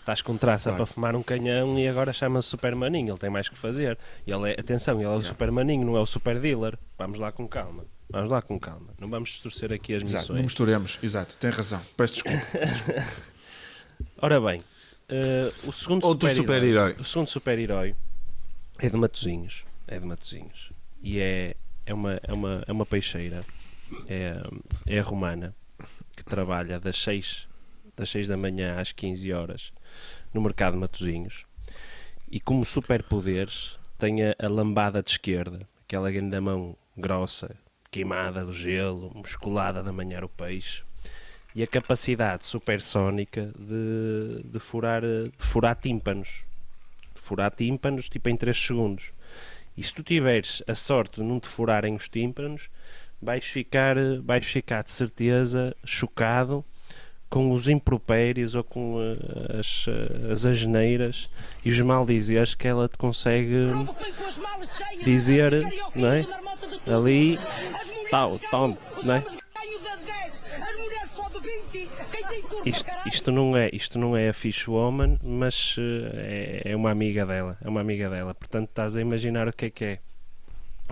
[0.00, 0.84] estás com traça Claro.
[0.84, 3.96] para fumar um canhão e agora chama-se Supermaninho, ele tem mais que fazer.
[4.26, 6.76] Ele é, atenção, ele é o Supermaninho, não é o Super Dealer.
[6.98, 7.84] Vamos lá com calma.
[8.10, 8.88] Vamos lá com calma.
[9.00, 10.42] Não vamos distorcer aqui as Exato, não missões.
[10.44, 10.98] misturemos.
[11.02, 11.80] Exato, tem razão.
[11.96, 12.38] Peço desculpa.
[14.20, 14.60] Ora bem,
[15.10, 16.94] eh, o segundo Outro super-herói.
[16.98, 17.96] O segundo super-herói
[18.78, 19.64] é de Matozinhos.
[19.86, 20.72] É de Matozinhos.
[21.02, 23.44] E é, é, uma, é, uma, é uma peixeira.
[24.06, 24.40] É,
[24.86, 25.52] é romana
[26.16, 27.48] que trabalha das 6,
[27.96, 29.72] das 6 da manhã às 15 horas
[30.32, 31.44] no mercado de Matozinhos.
[32.30, 37.56] E como superpoderes tem a, a lambada de esquerda, aquela grande mão grossa,
[37.90, 40.84] queimada do gelo, musculada de manhar o peixe
[41.54, 46.44] e a capacidade supersónica de, de, furar, de furar tímpanos.
[47.14, 49.12] De furar tímpanos tipo em 3 segundos.
[49.76, 52.70] E se tu tiveres a sorte de não te furarem os tímpanos,
[53.20, 56.64] vais ficar, vais ficar de certeza chocado
[57.28, 61.30] com os impropérios ou com eh, as, eh, as asneiras
[61.64, 63.54] e os maldizeres que ela te consegue
[65.04, 65.52] dizer,
[65.94, 66.26] não é?
[66.92, 67.38] Ali,
[68.10, 69.24] tal, tome, não é?
[72.64, 76.90] Isto, isto não é isto não é a Fish Woman, mas eh, é, é uma
[76.90, 78.34] amiga dela, é uma amiga dela.
[78.34, 79.98] Portanto, estás a imaginar o que é que é.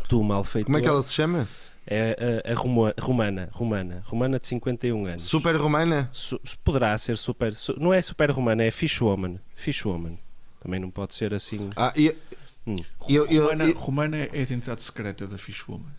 [0.09, 0.67] Tu, malfeitor.
[0.67, 1.49] Como é que ela se chama?
[1.87, 5.23] É a, a Roma- romana, romana, romana de 51 anos.
[5.25, 6.09] Super Romana?
[6.13, 9.41] Su- poderá ser super, su- não é super romana, é Fish Woman.
[9.57, 10.19] Fish Woman.
[10.61, 11.71] Também não pode ser assim.
[11.77, 12.15] Ah, e,
[12.67, 12.77] Hum.
[13.09, 15.87] eu, eu, Romana, eu- Romana é a identidade secreta da Fishwoman.
[15.87, 15.97] N-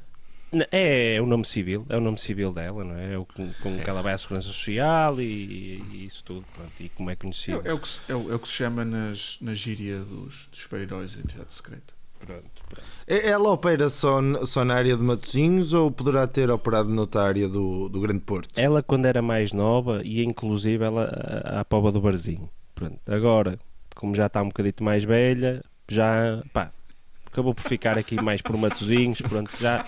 [0.72, 3.14] É, é o nome civil, é o nome civil dela, não é?
[3.14, 6.72] É o com, com que ela vai à segurança social e, e isso tudo, pronto,
[6.80, 7.62] e como é conhecido.
[7.66, 10.00] É, é o que se, é, o, é o que se chama nas, na gíria
[10.00, 11.94] dos, dos super-heróis a identidade secreta.
[12.20, 12.84] Pronto, pronto.
[13.08, 17.48] É- ela opera só, só na área de Matosinhos ou poderá ter operado noutra área
[17.48, 18.50] do, do Grande Porto?
[18.60, 21.06] Ela quando era mais nova e inclusive ela
[21.46, 22.50] à- à pova do barzinho.
[22.76, 23.00] Pronto.
[23.08, 23.58] Agora,
[23.96, 26.72] como já está um bocadito mais velha, já pá,
[27.32, 29.86] acabou por ficar aqui mais por matozinhos, pronto, já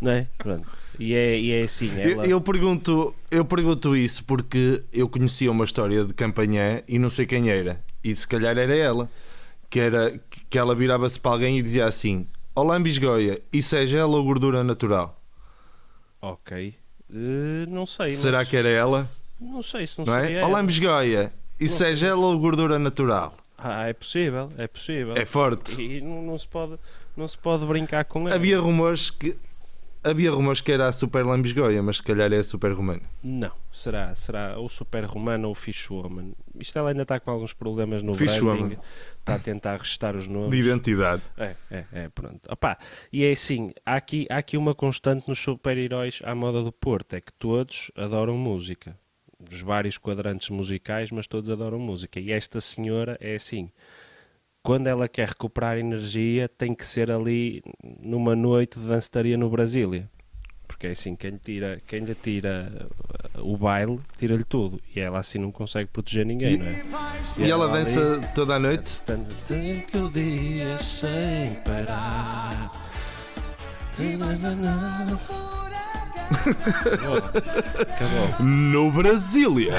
[0.00, 0.26] não é?
[0.38, 0.66] Pronto.
[0.98, 5.50] E é, e é assim, Eu, ela eu pergunto, eu pergunto isso porque eu conhecia
[5.50, 7.82] uma história de Campanhã e não sei quem era.
[8.04, 9.08] E se calhar era ela.
[9.70, 10.20] Que, era,
[10.50, 14.62] que ela virava-se para alguém e dizia assim: Olá, Bisgoia, isso é gel ou gordura
[14.62, 15.18] natural?
[16.20, 16.74] Ok.
[17.10, 18.10] Eh, não sei.
[18.10, 19.10] Será mas- que era ela?
[19.40, 20.44] Não sei se não, Não seria é?
[20.44, 20.62] Olá.
[20.62, 23.34] Bisgoia, isso é gel ou gordura natural?
[23.64, 25.14] Ah, é possível, é possível.
[25.16, 25.80] É forte.
[25.80, 26.78] E não, não se pode,
[27.16, 28.34] não se pode brincar com ela.
[28.34, 29.38] Havia rumores que.
[30.04, 33.02] Havia rumores que era a Super Lambisgoia, mas se calhar é a Super Romana.
[33.22, 36.32] Não, será, será ou Super Romana ou Fish Woman.
[36.58, 38.62] Isto ela ainda está com alguns problemas no Fish branding.
[38.62, 38.78] Woman.
[39.20, 40.50] Está a tentar restar os nomes.
[40.50, 41.22] De identidade.
[41.38, 42.40] É, é, é, pronto.
[42.50, 42.78] Opá,
[43.12, 47.14] e é assim, há aqui, há aqui uma constante nos super-heróis à moda do Porto,
[47.14, 48.98] é que todos adoram música.
[49.48, 52.18] Dos vários quadrantes musicais, mas todos adoram música.
[52.20, 53.70] E esta senhora é assim,
[54.62, 57.62] quando ela quer recuperar energia, tem que ser ali
[58.00, 60.08] numa noite de dançaria no Brasília.
[60.68, 62.88] Porque é assim, quem lhe tira, quem lhe tira
[63.36, 64.80] uh, o baile, tira-lhe tudo.
[64.96, 66.82] E ela assim não consegue proteger ninguém, E- não é?
[67.38, 69.00] E ela ali- dança toda a noite?
[69.04, 72.72] Tanto cinco dias sem parar.
[77.80, 78.44] Acabou.
[78.46, 79.72] No Brasília!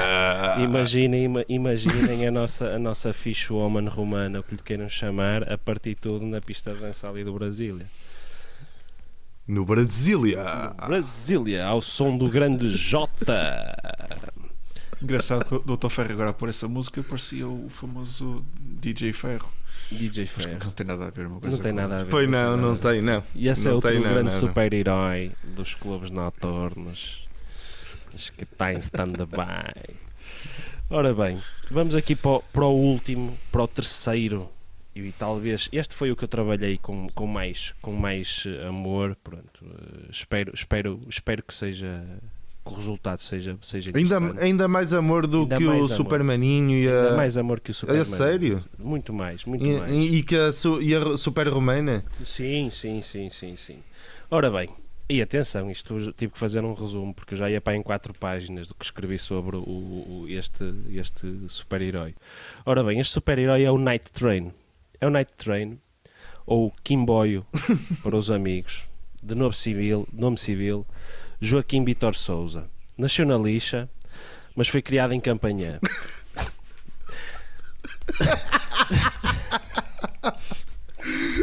[0.60, 5.52] Imaginem, ima- imaginem a nossa, a nossa fish woman romana, o que lhe queiram chamar,
[5.52, 7.86] a partir de tudo na pista de dança ali do Brasília.
[9.48, 10.44] No Brasília!
[10.88, 13.76] Brasília, ao som do grande Jota.
[15.02, 15.89] Engraçado que o Dr.
[15.89, 19.50] Ferro agora a pôr essa música parecia o famoso DJ Ferro.
[19.93, 20.60] DJ Ferro.
[20.63, 22.10] não tem nada a ver uma coisa Não tem nada a ver.
[22.10, 23.23] Pois não, não tem, não.
[23.36, 27.23] E esse é Não outro tem, não, grande não, super-herói dos clubes noturnos
[28.13, 29.95] os que está em stand-by.
[30.89, 34.49] Ora bem, vamos aqui para o, para o último, para o terceiro.
[34.95, 39.17] E talvez este foi o que eu trabalhei com, com, mais, com mais eh, amor.
[39.23, 42.06] Pronto, eh, espero, espero, espero que seja
[42.65, 45.89] que o resultado seja, seja Ainda, ainda mais amor do Ainda que o amor.
[45.89, 47.15] Supermaninho e Ainda a.
[47.17, 48.06] mais amor que o É Superman.
[48.06, 48.63] sério?
[48.80, 49.91] Muito mais, muito E, mais.
[49.91, 50.49] e- que a,
[50.82, 52.04] e a Super Romana?
[52.23, 53.78] Sim, sim, sim, sim, sim.
[54.32, 54.69] Ora bem,
[55.10, 58.13] e atenção, isto tive que fazer um resumo porque eu já ia para em quatro
[58.13, 62.15] páginas do que escrevi sobre o, o- este, este super-herói.
[62.65, 64.52] Ora bem, este super-herói é o Night Train.
[65.02, 65.78] É o Night Train,
[66.45, 67.45] ou Kimboio
[68.02, 68.86] para os amigos,
[69.21, 70.86] de nome civil, nome civil
[71.43, 72.69] Joaquim Vitor Souza.
[72.97, 73.89] Nasceu na lixa,
[74.56, 75.77] mas foi criado em Campanhã.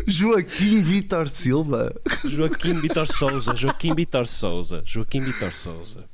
[0.08, 1.94] Joaquim Vitor Silva.
[2.24, 6.08] Joaquim Vitor Souza, Joaquim Vitor Souza, Joaquim Vitor Souza.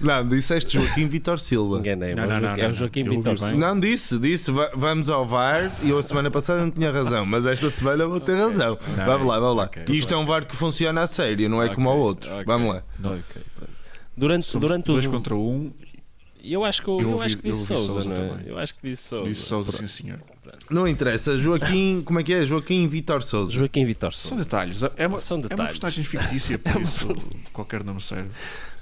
[0.00, 1.78] Não, disseste Joaquim Vitor Silva.
[1.78, 3.38] Enganei, Não, mas não, é não, o não, Joaquim Vitor.
[3.38, 3.54] Souza.
[3.56, 7.24] Não disse, disse, va- vamos ao VAR e eu a semana passada não tinha razão,
[7.24, 8.78] mas esta semana vou ter razão.
[8.96, 9.64] Não, vamos lá, vamos lá.
[9.64, 9.84] ok.
[9.88, 12.30] E isto é um VAR que funciona a sério, não é como ao outro.
[12.44, 12.82] Vamos lá.
[14.16, 15.10] Durante, Somos durante dois o.
[15.10, 15.70] contra um.
[16.42, 18.28] Eu acho que, eu, Eu eu ouvi- acho que disse Souza, Souza não é?
[18.28, 18.46] também.
[18.46, 19.28] Eu acho que disse Souza.
[19.28, 19.88] Disse Souza, Pronto.
[19.88, 20.18] sim senhor.
[20.70, 22.44] Não interessa, Joaquim, como é que é?
[22.46, 23.50] Joaquim Vitor Souza.
[23.52, 24.44] Joaquim Vitor São Souza.
[24.44, 24.80] detalhes.
[24.96, 25.72] É uma, São é uma detalhes.
[25.72, 27.16] personagem fictícia, por isso
[27.52, 28.30] qualquer nome serve.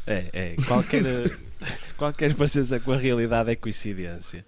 [0.07, 0.57] É, é.
[0.67, 1.03] Qualquer,
[1.97, 4.45] qualquer parecença com a realidade é coincidência.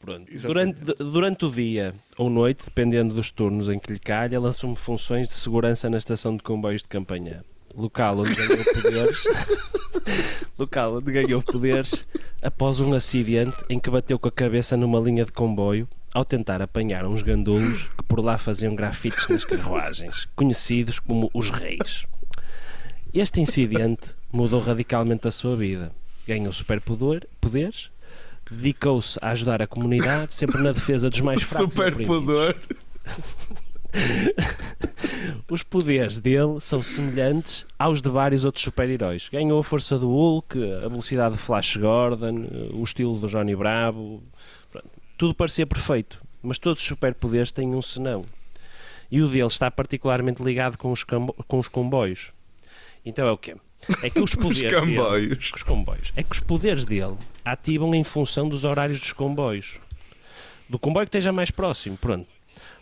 [0.00, 0.30] Pronto.
[0.30, 1.12] Durante, Exatamente.
[1.12, 5.34] durante o dia ou noite, dependendo dos turnos em que lhe calha, assume funções de
[5.34, 7.44] segurança na estação de comboios de campanha.
[7.76, 9.22] Local onde ganhou poderes.
[10.58, 12.04] local onde ganhou poderes
[12.42, 16.62] após um acidente em que bateu com a cabeça numa linha de comboio ao tentar
[16.62, 22.06] apanhar uns gandulos que por lá faziam grafites nas carruagens, conhecidos como os reis.
[23.12, 25.90] Este incidente mudou radicalmente a sua vida.
[26.28, 27.90] Ganhou superpoderes,
[28.48, 31.74] dedicou-se a ajudar a comunidade, sempre na defesa dos mais fracos.
[31.74, 32.56] Superpoder.
[35.50, 39.28] Os poderes dele são semelhantes aos de vários outros super-heróis.
[39.28, 44.22] Ganhou a força do Hulk, a velocidade de Flash Gordon, o estilo do Johnny Bravo.
[44.70, 44.88] Pronto.
[45.18, 48.24] Tudo parecia perfeito, mas todos os superpoderes têm um senão.
[49.10, 52.30] E o dele está particularmente ligado com os, com os comboios.
[53.04, 53.56] Então é o quê?
[54.02, 55.52] É que os poderes dele- comboios.
[55.54, 56.12] os comboios.
[56.16, 59.78] É que os poderes dele ativam em função dos horários dos comboios.
[60.68, 62.28] Do comboio que esteja mais próximo, pronto.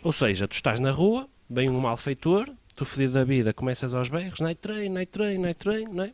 [0.03, 4.09] Ou seja, tu estás na rua, vem um malfeitor, tu fedido da vida, começas aos
[4.09, 6.11] berros, night train, night train, night train, não é?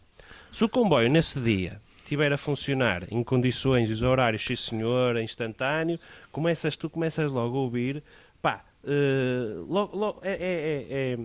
[0.51, 5.17] Se o comboio nesse dia estiver a funcionar em condições e os horários, sim senhor,
[5.19, 5.99] instantâneo,
[6.31, 8.01] começas, tu começas logo a ouvir,
[8.41, 11.17] pá, eh, logo, logo- é, é- é- é-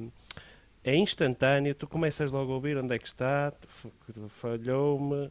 [0.85, 3.53] é instantâneo, tu começas logo a ouvir onde é que está,
[4.41, 5.31] falhou-me,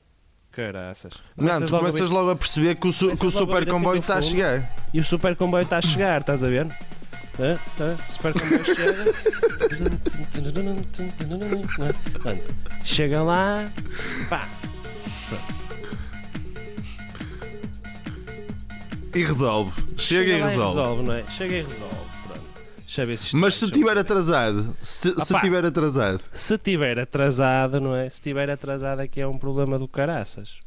[0.51, 1.13] caraças.
[1.38, 3.29] Não, tu logo a começas ver- logo a perceber que o, su- Começas que o
[3.29, 4.75] a super assim comboio do está a chegar.
[4.93, 6.65] E o super comboio está a chegar, estás a ver?
[6.67, 9.05] O super comboio chega.
[12.21, 12.55] Pronto.
[12.83, 13.71] Chega lá,
[14.29, 14.47] pá,
[19.15, 19.71] E resolve.
[19.97, 21.03] Chega, e lá resolve.
[21.03, 21.23] não é?
[21.27, 21.98] Chega e resolve.
[22.89, 22.95] Pronto.
[22.95, 26.99] Deixa eu ver se isto Mas se deixa- estiver atrasado, se, estiver atrasado, Se tiver
[26.99, 28.10] atrasado, não é?
[28.10, 30.58] Se tiver atrasado é que é um problema do caraças.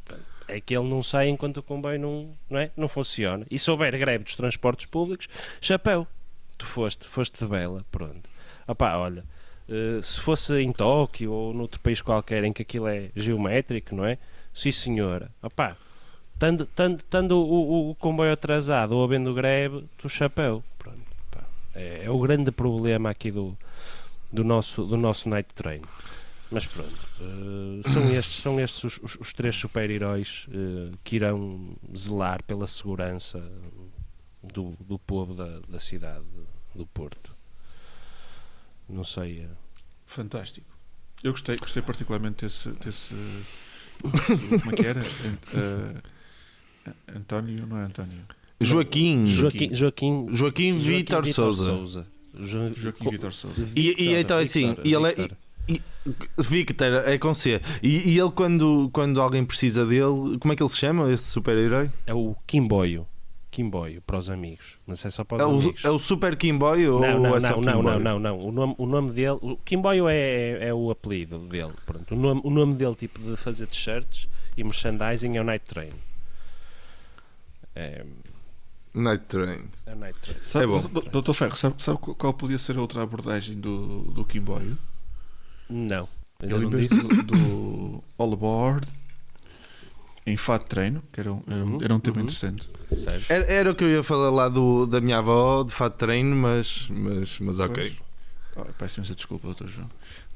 [0.49, 2.71] É que ele não sai enquanto o comboio não, não, é?
[2.77, 3.47] não funciona.
[3.51, 5.29] E se houver greve dos transportes públicos,
[5.61, 6.07] chapéu.
[6.59, 8.29] Tu foste, foste de bela, pronto.
[8.69, 9.25] Opá, olha,
[9.69, 14.05] eh, se fosse em Tóquio ou noutro país qualquer em que aquilo é geométrico, não
[14.05, 14.19] é?
[14.55, 15.31] Sim senhora.
[15.43, 15.77] Opá,
[16.39, 17.43] tando, tando, tando o,
[17.89, 20.63] o- o comboio atrasado ou havendo greve, tu chapéu.
[20.79, 21.01] Pronto.
[21.75, 23.57] É, é o grande problema aqui do,
[24.33, 25.83] do nosso, do nosso night train.
[26.51, 31.75] Mas pronto, eh, são estes, são estes os, os- os três super-heróis eh, que irão
[31.97, 33.39] zelar pela segurança
[34.43, 36.25] do, do povo da, da cidade
[36.75, 37.31] do Porto.
[38.89, 39.41] Não sei.
[39.45, 39.49] eh,
[40.07, 40.67] Fantástico.
[41.25, 42.69] Eu gostei, gostei particularmente desse.
[42.73, 43.15] desse
[44.03, 45.01] como é que era?
[45.01, 46.03] Ant-
[47.17, 48.19] António, não é António?
[48.65, 52.07] Joaquim, Joaquim, Joaquim, Joaquim Vitor Vitor Souza.
[52.41, 53.67] Jo- Joaquim Vitor Souza.
[53.77, 55.37] E, e então assim, Victor, e ele é, Victor.
[55.69, 55.83] e-
[56.43, 57.61] Victor é com C.
[57.83, 61.31] E, e ele, quando, quando alguém precisa dele, como é que ele se chama, esse
[61.31, 61.91] super-herói?
[62.07, 63.07] É o Kimboio.
[63.51, 64.79] Kimboio, para os amigos.
[64.87, 65.85] Mas é só para os É o, amigos.
[65.85, 68.39] é o Super Kimboy ou Não, não, é não, não, não, não, não.
[68.49, 71.73] O nome, o nome dele, o Kimboio é, é, é o apelido dele.
[71.85, 72.15] Pronto.
[72.15, 75.91] O, nome, o nome dele, tipo de fazer t-shirts e merchandising, é o Night Train.
[77.75, 78.05] É,
[78.95, 79.61] Night Train.
[79.87, 80.37] é Night Train.
[80.45, 80.81] Sabe, É bom.
[80.83, 81.33] Dr- Dr.
[81.33, 84.77] Ferro, sabe, sabe qual- podia ser a outra abordagem do, do Kimboio?
[85.69, 86.09] Não.
[86.41, 86.95] Ainda Ele, não disse.
[86.95, 88.87] do, do All Aboard,
[90.27, 92.23] em fato de treino, que era um, era um, era um tema Uhum.
[92.25, 92.69] interessante.
[93.29, 96.35] Era, era o que eu ia falar lá do, da minha avó, de fato treino,
[96.37, 97.97] mas, mas, mas ok.
[98.57, 99.67] Oh, peço imensa desculpa, Dr.
[99.69, 99.91] João.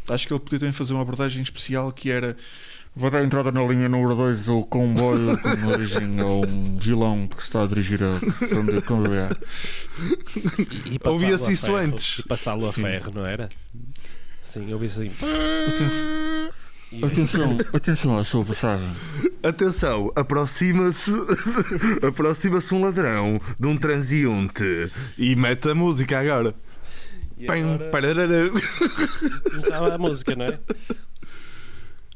[0.09, 2.36] Acho que ele podia também fazer uma abordagem especial que era.
[2.99, 7.42] Vai dar entrada na linha número 2 o comboio com origem a um vilão que
[7.42, 8.78] está a dirigir a questão de
[10.99, 11.76] passá-lo Ouvia-se isso ferro.
[11.76, 12.18] antes.
[12.20, 12.80] E passá-lo a Sim.
[12.82, 13.51] ferro, não era?
[14.42, 15.11] Sim, eu ouvi assim.
[17.03, 18.90] Atenção, atenção à sua passagem.
[19.42, 21.11] Atenção, aproxima-se
[22.07, 26.55] aproxima-se um ladrão de um transeunte e mete a música agora.
[27.36, 27.90] e agora
[29.51, 30.59] começava a música, não é?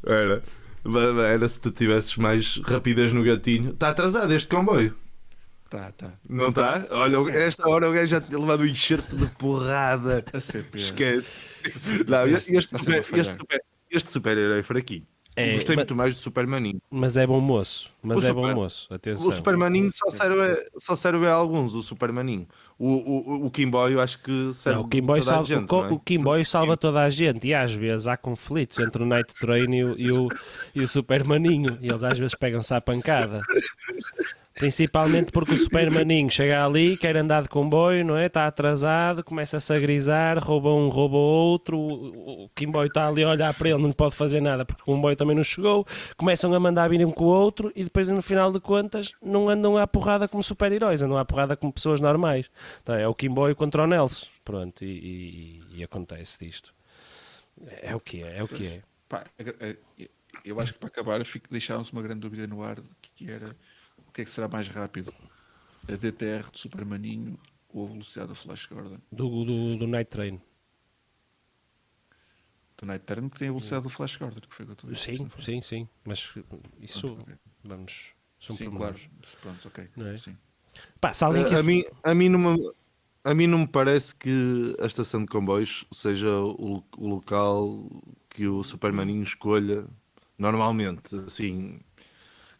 [0.06, 0.42] Era.
[1.32, 3.70] Era se tu tivesses mais rapidez no gatinho.
[3.70, 4.96] Está atrasado este comboio.
[5.68, 6.14] Tá, tá.
[6.28, 6.84] Não está?
[6.90, 10.24] Olha, a esta hora o gajo já tinha levado um enxerto de porrada.
[10.74, 11.44] Esquece.
[12.08, 15.06] Não, este, super, este, super, este super-herói é fraquinho.
[15.36, 16.82] É, Gostei ma- muito mais do Supermaninho.
[16.90, 17.88] Mas é bom moço.
[18.02, 18.92] Mas O é bom Super- moço.
[18.94, 19.28] Atenção.
[19.28, 22.46] O Supermaninho só serve, só serve a alguns, o Supermaninho.
[22.78, 22.88] O,
[23.42, 25.84] o, o Kimboy eu acho que serve Não, o Kimboy, toda a salva, gente, o,
[25.84, 25.88] é?
[25.92, 29.70] o Kimboy salva toda a gente e às vezes há conflitos entre o Night Train
[29.74, 30.28] e o, e o,
[30.74, 33.42] e o Supermaninho e eles às vezes pegam-se à pancada.
[34.60, 38.26] Principalmente porque o Supermaninho chega ali, quer andar de comboio, não é?
[38.26, 41.78] Está atrasado, começa-se a grisar, rouba um, rouba outro.
[41.78, 44.84] O, o Kimboy está ali a olhar para ele, não pode fazer nada porque o
[44.84, 45.86] comboio também não chegou.
[46.14, 49.48] Começam a mandar vir um com o outro e depois, no final de contas, não
[49.48, 52.50] andam à porrada como super-heróis, andam à porrada como pessoas normais.
[52.82, 54.26] Então, é o Kimboy contra o Nelson.
[54.44, 56.74] Pronto, e, e- e acontece disto.
[57.82, 58.80] É o que é, é o que é.
[59.08, 59.24] Pá,
[60.44, 62.76] eu acho que para acabar deixámos uma grande dúvida no ar
[63.16, 63.56] que era
[64.10, 65.14] o que é que será mais rápido?
[65.88, 67.38] A DTR do Supermaninho
[67.68, 68.98] ou a velocidade do Flash Gordon?
[69.12, 70.40] Do, do, do Night Train.
[72.78, 74.90] Do Night Turn que tem a velocidade do Flash Gordon, que foi que eu estou
[74.90, 75.44] a Sim, foi?
[75.44, 75.88] sim, sim.
[76.04, 76.32] Mas
[76.80, 77.34] isso, ok.
[77.62, 78.12] vamos.
[78.40, 78.96] São Sim, claro.
[79.42, 79.88] Pronto, ok.
[79.96, 80.16] Não é?
[80.18, 80.36] Sim.
[81.00, 81.64] Pá, se alguém A, a quiser.
[81.64, 82.72] mim, a, mim não me,
[83.24, 87.86] a mim não me parece que a estação de comboios seja o, o local
[88.30, 89.86] que o Supermaninho escolha
[90.38, 91.14] normalmente.
[91.26, 91.80] Assim,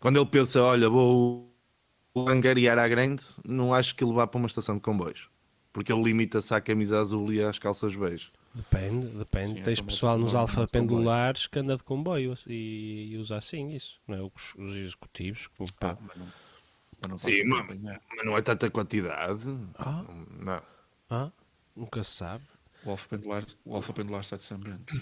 [0.01, 1.55] quando ele pensa, olha, vou
[2.17, 5.29] angariar à grande, não acho que ele vá para uma estação de comboios.
[5.73, 8.33] Porque ele limita-se à camisa azul e às calças bege.
[8.53, 9.49] Depende, depende.
[9.51, 13.71] Sim, Tens essa pessoal nos alfa pendulares que anda de comboio e, e usa assim
[13.71, 14.01] isso.
[14.09, 14.23] Não é?
[14.23, 15.49] os, os executivos.
[15.79, 16.27] Pá, mas não,
[17.01, 18.01] mas não Sim, mas, acompanhar.
[18.17, 19.45] mas não é tanta quantidade.
[19.79, 20.05] Ah,
[20.41, 20.63] Não.
[21.09, 21.31] ah,
[21.77, 22.43] nunca se sabe.
[22.85, 25.01] O Alfa Pendular, o Alfa Pendular está de São Bento.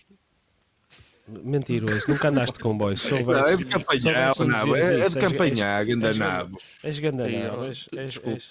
[1.29, 2.97] Mentiroso, nunca andaste de comboio.
[2.97, 6.59] Se Não, é de campanhar, não, é, é de campanhar, ganda és- nabo.
[6.83, 8.43] És ganda nabo, desculpe.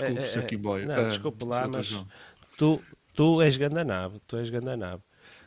[0.00, 0.86] É, é, Kimboy.
[0.86, 2.04] não, Ah, desculpe lá, mas
[2.56, 2.80] tu,
[3.14, 5.02] tu és gandanabo, tu és gandanabo.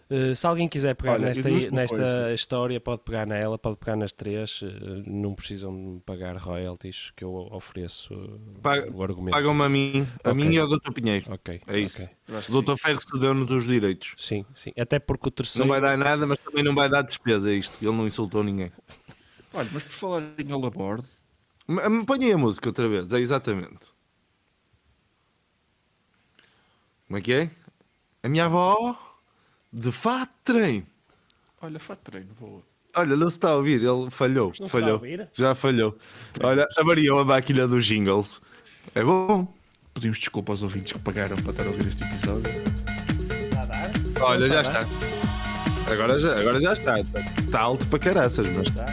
[0.10, 2.34] Uh, se alguém quiser pegar Olha, nesta, nesta coisa.
[2.34, 4.68] história, pode pegar nela, pode pegar nas três, uh,
[5.06, 9.34] não precisam pagar royalties que eu ofereço uh, Paga- o argumento.
[9.34, 10.94] Pagam-me a mim, a mim e ao Dr.
[10.94, 11.26] Pinheiro.
[11.34, 12.04] Ok, É isso.
[12.04, 12.16] ok.
[12.30, 12.78] Eu acho O Dr.
[12.78, 14.16] Ferro cedeu-nos os direitos.
[14.18, 14.72] Sim, sim.
[14.80, 15.68] Até porque o Não terceiro.
[15.68, 17.78] vai dar nada, mas também não vai dar despesa isto.
[17.82, 18.72] Ele não insultou ninguém.
[19.54, 20.46] Olha, mas por falar em
[22.06, 23.88] Ponha aí a música outra vez, é exatamente.
[27.08, 27.52] Como é que é?
[28.24, 28.98] A minha avó
[29.72, 30.86] de fato trem.
[31.62, 32.62] olha, fato de treino, boa.
[32.96, 34.48] Olha, não se está a ouvir, ele falhou.
[34.48, 34.94] Não está a falhou.
[34.94, 35.30] ouvir?
[35.34, 35.98] Já falhou.
[36.44, 38.42] Olha, avariou a máquina dos jingles.
[38.96, 39.48] É bom.
[39.94, 42.52] Pedimos desculpa aos ouvintes que pagaram para estar a ouvir este episódio.
[44.22, 44.80] Olha, já está.
[45.92, 47.00] Agora já, agora já está.
[47.00, 48.86] Está alto para caraças, mas está.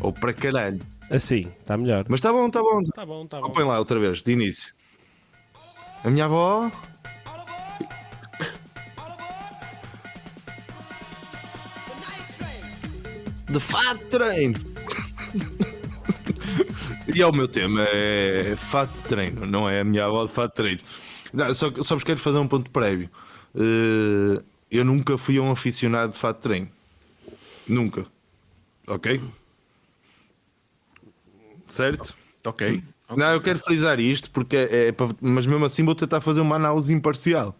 [0.00, 0.80] Ou para caralho.
[1.10, 2.04] Assim, está melhor.
[2.08, 2.80] Mas está bom, está bom.
[2.82, 3.50] Está bom, está bom.
[3.50, 4.74] Põe lá outra vez, de início.
[6.04, 6.70] A minha avó.
[13.50, 14.58] De fato treino.
[17.14, 20.54] e é o meu tema, é fato treino, não é a minha avó de fato
[20.54, 20.80] treino.
[21.32, 23.08] Não, só, só vos quero fazer um ponto prévio.
[23.54, 26.68] Eh, eu nunca fui um aficionado de fato treino.
[27.68, 28.06] Nunca.
[28.86, 29.20] Ok?
[31.68, 32.14] Certo?
[32.44, 32.82] Ok.
[33.16, 36.40] Não, eu quero frisar isto porque é, é para- mas mesmo assim vou tentar fazer
[36.40, 37.56] uma análise imparcial.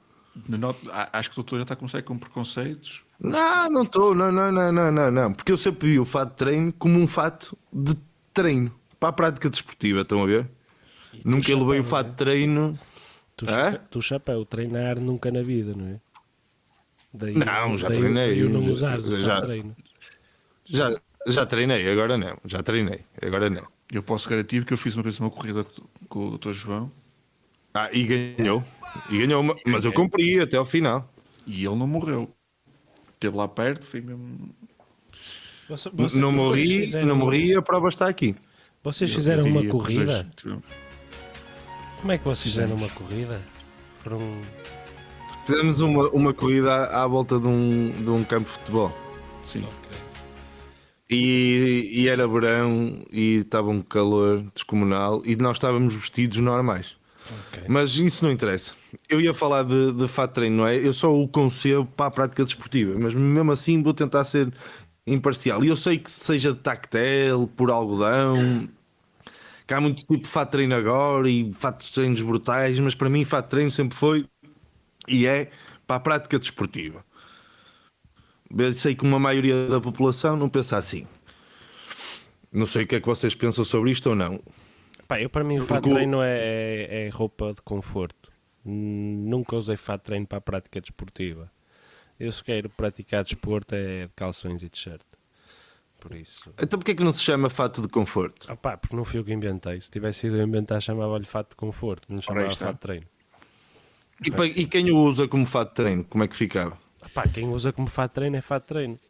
[0.49, 0.78] Not-
[1.12, 3.03] Acho que o doutor já está a começar com preconceitos.
[3.20, 6.30] Não, não estou, não, não, não, não, não, não, porque eu sempre vi o fato
[6.30, 7.95] de treino como um fato de
[8.32, 10.49] treino para a prática desportiva, estão a ver?
[11.24, 12.11] Nunca chapéu, levei o fato é?
[12.11, 12.78] de treino.
[13.36, 16.01] Tu, chape- tu chapéu, treinar nunca na vida, não é?
[17.12, 19.76] Daí, Não, já daí- treinei, o não já- usares o já- de treino.
[20.64, 23.66] Já, já treinei, agora não, já treinei, agora não.
[23.93, 25.66] Eu posso garantir que eu fiz uma vez uma corrida
[26.09, 26.91] com o doutor João
[27.75, 28.03] Ah, e
[28.37, 28.64] ganhou,
[29.11, 31.09] e ganhou, ma- mas eu cumpri até ao final.
[31.47, 32.31] e ele não morreu.
[33.14, 34.51] Esteve lá perto, foi mesmo.
[35.68, 38.35] Você- você- não morri, fizeram- não morri, a prova está aqui.
[38.83, 40.29] Vocês Eu- fizeram uma corrida?
[42.01, 43.41] Como é que vocês fizeram uma corrida?
[44.03, 44.21] Foram.
[45.47, 48.93] Fizemos uma, uma corrida à, à volta de um, de um campo de futebol.
[49.45, 49.64] Sim.
[51.09, 56.97] E, e era verão e estava um calor descomunal e nós estávamos vestidos normais.
[57.29, 57.64] Ok.
[57.68, 58.75] Mas isso não interessa.
[59.09, 60.77] Eu ia falar de, de fato treino, não é?
[60.77, 64.53] Eu só o concebo para a prática desportiva, mas mesmo assim vou tentar ser
[65.07, 65.62] imparcial.
[65.64, 68.68] E eu sei que seja de tactel, por algodão,
[69.66, 73.09] que há muito tipo de fato treino agora e fatos de treinos brutais, mas para
[73.09, 74.27] mim fato treino sempre foi
[75.07, 75.51] e é
[75.87, 77.05] para a prática desportiva.
[78.57, 81.07] Eu sei que uma maioria da população não pensa assim.
[82.53, 84.41] Não sei o que é que vocês pensam sobre isto ou não.
[85.11, 88.30] Pá, eu para mim o fato de treino é, é, é roupa de conforto.
[88.64, 91.50] Nunca usei fato de treino para a prática desportiva.
[92.18, 95.00] Eu se quero praticar desporto é de calções e t-shirt.
[95.98, 96.54] Por isso.
[96.62, 98.46] Então porquê é que não se chama fato de conforto?
[98.48, 99.80] Ah pá, porque não fui eu que inventei.
[99.80, 103.06] Se tivesse sido eu a inventar, chamava-lhe fato de conforto, não chamava fato de treino.
[104.24, 106.78] E, pa- e quem o usa como fato de treino, como é que ficava?
[107.02, 109.00] Ah pá, quem usa como fato de treino é fato de treino.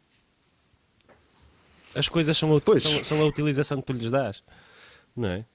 [1.93, 4.41] As coisas são a, são, são a utilização que tu lhes dás,
[5.15, 5.45] não é?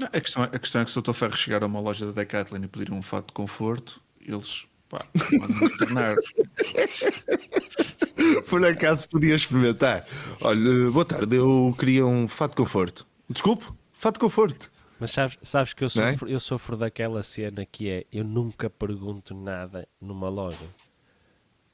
[0.00, 1.12] Não, a, questão, a questão é que se o Dr.
[1.12, 5.04] Ferro chegar a uma loja da Decathlon e pedir um fato de conforto, eles pá,
[5.38, 6.16] mandam internar.
[8.48, 10.06] Por acaso podia experimentar.
[10.40, 13.06] Olha, boa tarde, eu queria um fato de conforto.
[13.28, 14.72] Desculpe, fato de conforto.
[14.98, 15.90] Mas sabes, sabes que eu é?
[15.90, 20.56] sofro, eu sofro daquela cena que é eu nunca pergunto nada numa loja.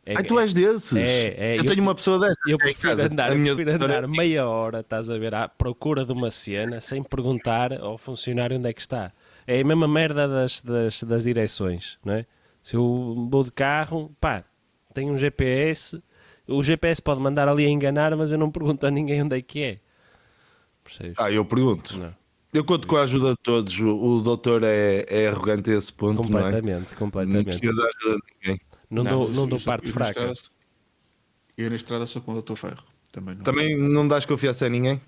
[0.08, 0.94] É, Ai, tu és desses?
[0.96, 2.36] É, é, eu, eu- tenho uma pessoa dessas.
[2.46, 6.30] eu prefiro andar, eu prefiro andar meia hora, estás a ver, à procura de uma
[6.30, 9.10] cena sem perguntar ao funcionário onde é que está.
[9.48, 12.26] É a mesma merda das, das, das direções, não é?
[12.62, 14.44] Se eu vou de carro, pá,
[14.94, 16.00] tenho um GPS,
[16.46, 19.42] o GPS pode mandar ali a enganar, mas eu não pergunto a ninguém onde é
[19.42, 19.78] que é.
[20.84, 21.14] Percebes?
[21.18, 21.98] Ah, eu pergunto.
[21.98, 22.14] Não.
[22.52, 23.78] Eu conto com a ajuda de todos.
[23.80, 23.88] O,
[24.18, 26.42] o doutor é, é arrogante a esse ponto, não é?
[26.44, 27.44] Completamente, Não completamente.
[27.46, 28.60] precisa da ajuda de ninguém.
[28.90, 30.30] Não, dou, mas não dou parte eu na fraca.
[30.30, 30.56] estrada-
[31.56, 32.54] Eu na estrada sou com o Dr.
[32.56, 32.84] Ferro.
[33.12, 35.00] Também não, Também não dás confiança a ninguém?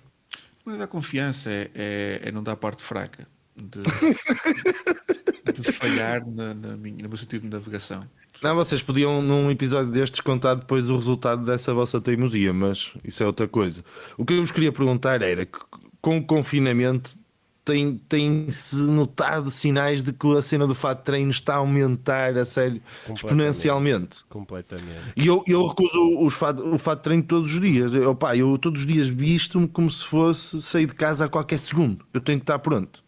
[0.65, 3.27] não é dar confiança, é, é, é não dar parte fraca.
[3.55, 3.81] De,
[5.61, 8.07] de falhar na, na minha, no meu sentido de navegação.
[8.41, 13.21] Não, vocês podiam num episódio destes contar depois o resultado dessa vossa teimosia, mas isso
[13.21, 13.83] é outra coisa.
[14.17, 15.59] O que eu vos queria perguntar era que
[16.01, 17.17] com o confinamento
[17.69, 22.37] tem- tem-se notado sinais de que a cena do fato de treino está a aumentar
[22.37, 22.81] a sério
[23.13, 24.23] exponencialmente.
[24.27, 25.13] Completamente.
[25.15, 27.93] E eu, eu recuso os fato, o fato de treino todos os dias.
[27.93, 31.59] Eu, pá, eu todos os dias visto-me como se fosse sair de casa a qualquer
[31.59, 32.05] segundo.
[32.13, 33.03] Eu tenho que estar pronto.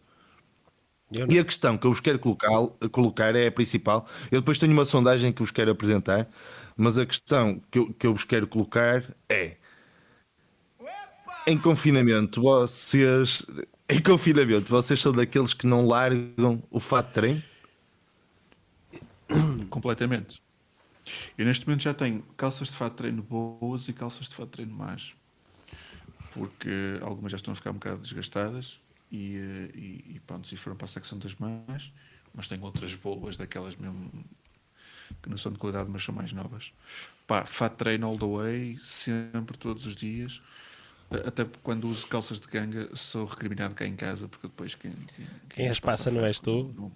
[1.28, 2.48] E a questão que eu vos quero colocar,
[2.90, 4.06] colocar é a principal.
[4.30, 6.26] Eu depois tenho uma sondagem que vos quero apresentar,
[6.74, 9.56] mas a questão que eu, que eu vos quero colocar é:
[11.46, 13.44] em confinamento, vocês.
[13.88, 17.42] Em confinamento, vocês são daqueles que não largam o fato de treino?
[19.68, 20.42] Completamente.
[21.36, 24.46] Eu neste momento já tenho calças de fato de treino boas e calças de fato
[24.46, 25.12] de treino más.
[26.32, 28.78] Porque algumas já estão a ficar um bocado desgastadas
[29.10, 31.92] e, eh, e, e pronto, e foram para a secção das más,
[32.34, 34.24] mas tenho outras boas, daquelas mesmo
[35.22, 36.72] que não são de qualidade, mas são mais novas.
[37.26, 40.40] Pá, fato treino all the way, sempre, todos os dias.
[41.26, 45.26] Até quando uso calças de ganga sou recriminado cá em casa, porque depois quem, quem,
[45.50, 46.72] Quem as passa não és tu.
[46.76, 46.92] não-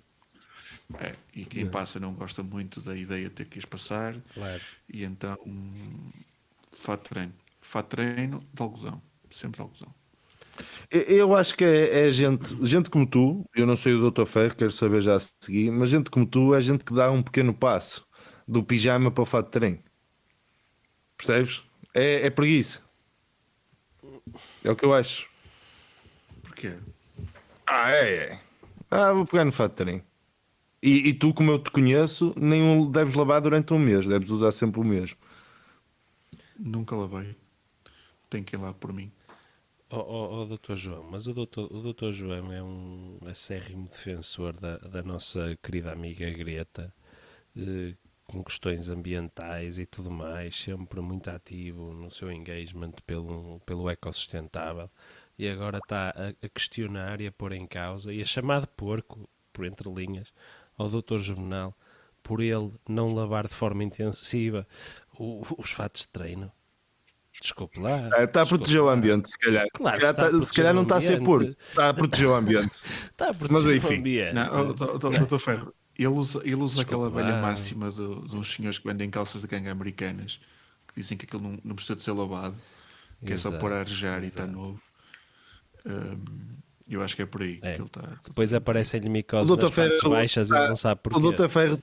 [1.00, 4.16] é, e quem passa não gosta muito da ideia de ter que as passar.
[4.34, 4.62] Claro.
[4.88, 6.10] E então, hum,
[6.78, 7.32] fato de treino.
[7.60, 9.02] Fato de treino de algodão.
[9.30, 9.94] Sempre de algodão.
[10.90, 11.00] Eu-
[11.36, 14.24] acho que é, é gente, gente como tu, eu não sei o Dr.
[14.24, 17.22] Ferro, quero saber já a seguir, mas gente como tu é gente que dá um
[17.22, 18.06] pequeno passo
[18.48, 19.78] do pijama para o fato de treino.
[21.16, 21.64] Percebes?
[21.94, 22.80] É, é preguiça.
[24.66, 25.30] É o que eu acho.
[26.42, 26.76] Porquê?
[27.64, 28.40] Ah, é, é.
[28.90, 30.02] Ah, vou pegar no fato de treino.
[30.82, 34.28] E, e tu, como eu te conheço, nem o deves lavar durante um mês, deves
[34.28, 35.16] usar sempre o mesmo.
[36.58, 37.36] Nunca lavei.
[38.28, 39.12] Tem que ir lá por mim.
[39.88, 44.78] Ó oh, doutor João, mas o doutor, o doutor João é um acérrimo defensor da,
[44.78, 46.92] da nossa querida amiga Greta,
[47.56, 47.94] eh,
[48.36, 54.90] com questões ambientais e tudo mais, sempre muito ativo no seu engagement pelo, pelo ecossustentável,
[55.38, 58.68] e agora está a, a questionar e a pôr em causa, e a chamar de
[58.68, 60.32] porco, por entre linhas,
[60.76, 61.74] ao doutor Juvenal,
[62.22, 64.66] por ele não lavar de forma intensiva
[65.18, 66.52] o- os fatos de treino.
[67.40, 68.08] Desculpe lá.
[68.16, 68.92] Ah, está a proteger o lá.
[68.92, 69.66] ambiente, se calhar.
[69.74, 71.56] Claro se, calhar está tá- se calhar não está a ser o ambiente.
[71.68, 72.72] está a proteger o ambiente.
[73.12, 73.94] Está a proteger Mas, enfim.
[73.94, 74.32] o ambiente.
[74.34, 75.38] Não, oh, oh, oh.
[75.38, 75.74] Ferro,
[76.04, 77.42] ele usa, ele usa aquela Desculpa velha lá.
[77.42, 80.38] máxima de, de uns senhores que vendem calças de ganga americanas
[80.88, 82.54] que dizem que aquilo não, não precisa de ser lavado,
[83.24, 84.80] que é só Exato, pôr a arejar e está novo.
[85.84, 86.18] Hum,
[86.88, 87.72] eu acho que é por aí É.
[87.74, 88.02] que ele está.
[88.24, 89.62] Depois aparecem-lhe O micoses Dr.
[89.64, 91.18] nas partes Ferro baixas e tá- ele não sabe porquê.
[91.18, 91.48] O Dr.
[91.48, 91.78] Ferro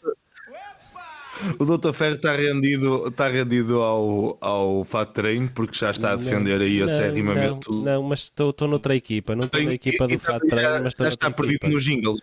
[1.60, 1.92] o Dr.
[1.94, 6.62] Ferro está rendido, está rendido ao, ao fato de treino porque já está a defender
[6.62, 7.70] aí não, acerrimamente.
[7.70, 9.36] Não, não, mas estou estou noutra equipa.
[9.36, 11.70] Não estou na equipa do e Fat já, mas estou já está perdido equipa.
[11.74, 12.16] no jingle.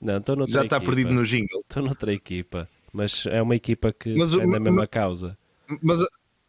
[0.00, 0.14] Não,
[0.48, 0.80] Já está equipa.
[0.84, 1.60] perdido no jingle.
[1.60, 2.68] Estou noutra equipa.
[2.92, 5.36] Mas é uma equipa que Mas o- defende a mesma causa.
[5.82, 6.00] Mas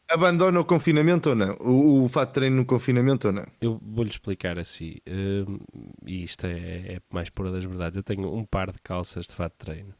[0.10, 1.56] abandona o confinamento ou não?
[1.60, 3.46] O, o fato de treino no confinamento ou não?
[3.62, 5.60] Eu vou-lhe explicar assim, hum,
[6.06, 7.96] e isto é, é mais pura das verdades.
[7.98, 9.94] Eu tenho um par de calças de fato de treino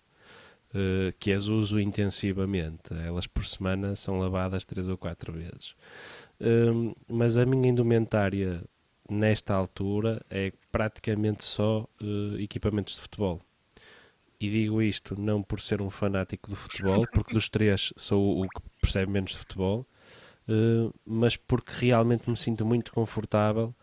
[0.74, 2.94] eh, que as uso intensivamente.
[3.06, 5.76] Elas por semana são lavadas três ou quatro vezes.
[6.40, 8.64] Hum, mas a minha indumentária
[9.12, 13.42] nesta altura é praticamente só eh, equipamentos de futebol.
[14.40, 18.50] E digo isto não por ser um fanático do futebol, porque dos três sou o
[18.50, 19.86] que percebe menos de futebol,
[20.48, 23.76] eh, mas porque realmente me sinto muito confortável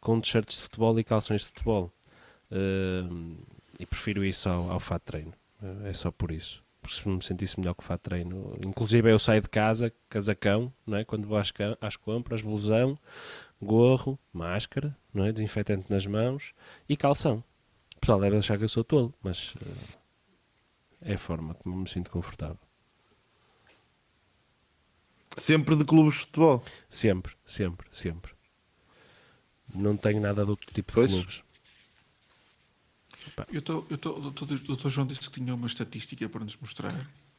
[0.00, 1.92] com t-shirts de futebol e calções de futebol.
[2.50, 3.08] Eh,
[3.80, 5.32] e prefiro isso ao, ao fato de treino.
[5.84, 6.64] É só por isso.
[6.80, 8.56] Porque se me sentisse melhor que o fato de treino.
[8.64, 11.04] Inclusive eu saio de casa, casacão, não é?
[11.04, 12.96] quando vou às, às compras, blusão,
[13.60, 15.32] gorro, máscara, não é?
[15.32, 16.52] desinfetante nas mãos
[16.88, 17.42] e calção.
[17.96, 19.54] O pessoal deve achar que eu sou tolo, mas
[21.02, 22.58] eh, é a forma como me sinto confortável.
[25.36, 26.64] Sempre de clubes de futebol.
[26.88, 28.32] Sempre, sempre, sempre.
[29.74, 31.10] Não tenho nada de outro tipo de Pois.
[31.10, 31.42] clubes.
[33.52, 36.94] Eu tô, eu doutor- o doutor João disse que tinha uma estatística para nos mostrar.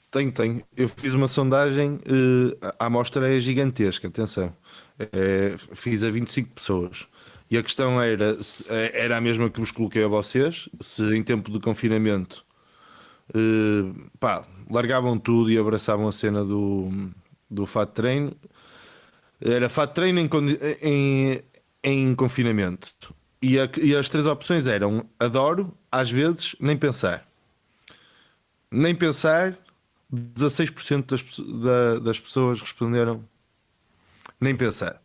[0.09, 0.63] Tenho, tenho.
[0.75, 4.55] Eu fiz uma sondagem, eh, a amostra é gigantesca, atenção.
[4.99, 7.07] Eh, fiz a 25 pessoas.
[7.51, 8.37] E a questão era,
[8.69, 12.45] eh, era a mesma que vos coloquei a vocês, se em tempo de confinamento
[13.35, 16.89] eh, pá, largavam tudo e abraçavam a cena do,
[17.49, 18.37] do fato de treino.
[19.39, 20.29] Era fato de treino em,
[20.81, 21.41] em,
[21.83, 23.13] em confinamento.
[23.41, 27.27] E, a- e as três opções eram adoro, às vezes, nem pensar.
[28.71, 29.57] Nem pensar,
[30.13, 31.23] 16% das,
[31.61, 33.23] da- das pessoas responderam
[34.39, 35.01] nem pensar.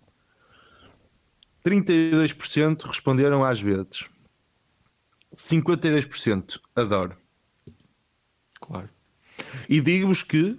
[1.64, 4.08] 32% responderam às vezes.
[5.34, 7.16] 52% adoro.
[8.60, 8.88] Claro.
[9.68, 10.58] E digo-vos que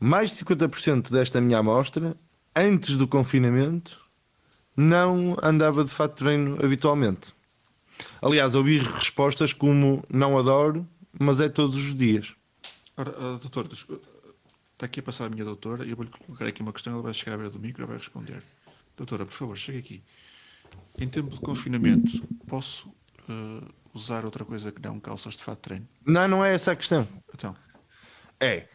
[0.00, 2.16] mais de 50% desta minha amostra,
[2.54, 4.04] antes do confinamento,
[4.76, 7.34] não andava de fato de treino habitualmente.
[8.20, 10.86] Aliás, ouvi respostas como não adoro,
[11.18, 12.34] mas é todos os dias.
[12.96, 16.62] Ora, ah, doutor, está aqui a passar a minha doutora e eu vou-lhe colocar aqui
[16.62, 16.92] uma questão.
[16.94, 18.42] Ela vai chegar à beira do micro e vai responder.
[18.96, 20.02] Doutora, por favor, chegue aqui.
[20.98, 22.90] Em tempo de confinamento, posso
[23.28, 25.88] ah, usar outra coisa que não calças de fato de treino?
[26.04, 27.06] Não, não é essa a questão.
[27.34, 27.54] Então,
[28.40, 28.68] É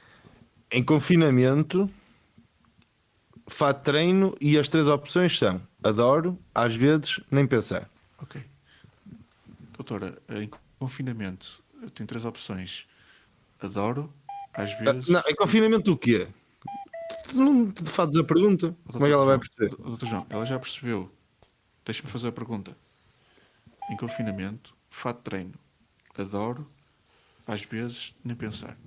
[0.72, 1.90] em confinamento,
[3.48, 7.90] fato de treino e as três opções são adoro, às vezes, nem pensar.
[8.20, 8.42] ok.
[9.74, 10.50] Doutora, em
[10.80, 11.62] confinamento,
[11.96, 12.86] tem três opções.
[13.62, 14.12] Adoro,
[14.54, 15.08] às vezes.
[15.08, 16.28] Não, em confinamento o quê?
[17.30, 18.76] Tu não te fazes a pergunta.
[18.92, 19.70] Como é que ela vai perceber?
[19.76, 21.12] Doutor João, ela já percebeu.
[21.86, 22.76] Deixa-me fazer a pergunta.
[23.90, 25.54] Em confinamento, fato de treino.
[26.18, 26.68] Adoro,
[27.48, 28.78] às vezes, nem pensar.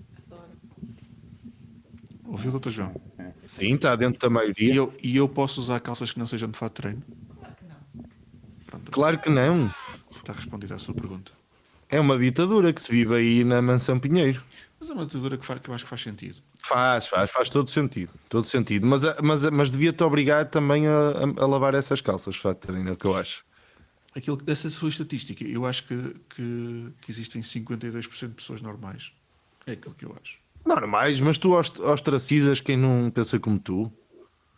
[2.27, 2.95] Ouviu, doutor João?
[3.47, 4.75] Sim, está dentro da E maioria.
[4.75, 7.03] eu, e eu posso usar calças que não sejam de fato de treino?
[8.67, 9.71] Pronto, Claro que não.
[10.17, 11.33] está respondida a sua pergunta.
[11.89, 14.43] É uma ditadura que se vive aí na Mansão Pinheiro.
[14.81, 16.37] Mas é uma ditadura que, faz, que eu acho que faz sentido.
[16.63, 18.13] Faz, faz, faz todo sentido.
[18.29, 18.87] Todo sentido.
[18.87, 20.93] Mas, mas, mas devia-te obrigar também a,
[21.43, 23.45] a- lavar essas calças, treino, é o que eu acho.
[24.17, 25.97] Aquilo, dessa sua estatística, eu acho que,
[26.35, 29.13] que, que existem 52% de pessoas normais.
[29.67, 30.39] É aquilo que eu acho.
[30.65, 33.93] Normais, mas tu ost- ostracizas quem não pensa como tu.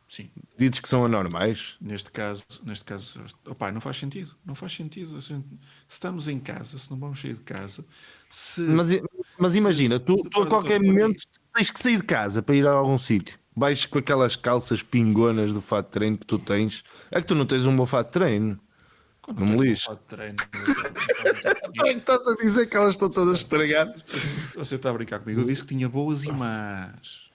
[0.08, 0.30] Sim.
[0.56, 1.76] Dizes que são anormais.
[1.80, 4.34] Neste caso, neste caso, opá, não faz sentido.
[4.44, 5.20] Não faz sentido.
[5.20, 5.34] Se
[5.88, 7.84] estamos em casa, se não vamos sair de casa,
[8.30, 8.90] se Mas,
[9.38, 12.70] mas imagina, tu, tu a qualquer momento tens que sair de casa para ir a
[12.70, 13.38] algum sítio.
[13.54, 16.84] Vais com aquelas calças pingonas do fato de treino que tu tens.
[17.10, 18.60] É que tu não tens um bom fato de treino.
[19.22, 19.88] quando não me lixe.
[19.90, 19.96] É
[21.92, 24.00] que estás a dizer que elas estão todas estragadas.
[24.54, 25.40] você está a brincar comigo.
[25.40, 27.25] Eu disse que tinha boas e más.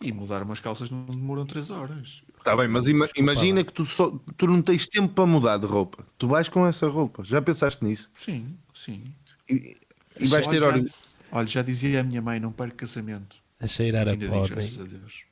[0.00, 2.22] E mudar umas calças não demoram 3 horas.
[2.38, 5.58] Está Tá bem, mas ima- imagina que tu, só, tu não tens tempo para mudar
[5.58, 6.06] de roupa.
[6.16, 7.22] Tu vais com essa roupa.
[7.22, 8.10] Já pensaste nisso?
[8.14, 9.14] Sim, sim.
[9.48, 9.76] E,
[10.18, 10.90] e vais Olha, ter já- hora.
[11.32, 13.36] Olha, já dizia a minha mãe: não perca casamento.
[13.60, 15.24] A cheirar a Ainda pó, graças a Deus.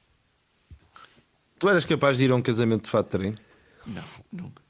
[1.58, 3.36] Tu eras capaz de ir a um casamento de fato de treino?
[3.86, 4.62] Não, nunca.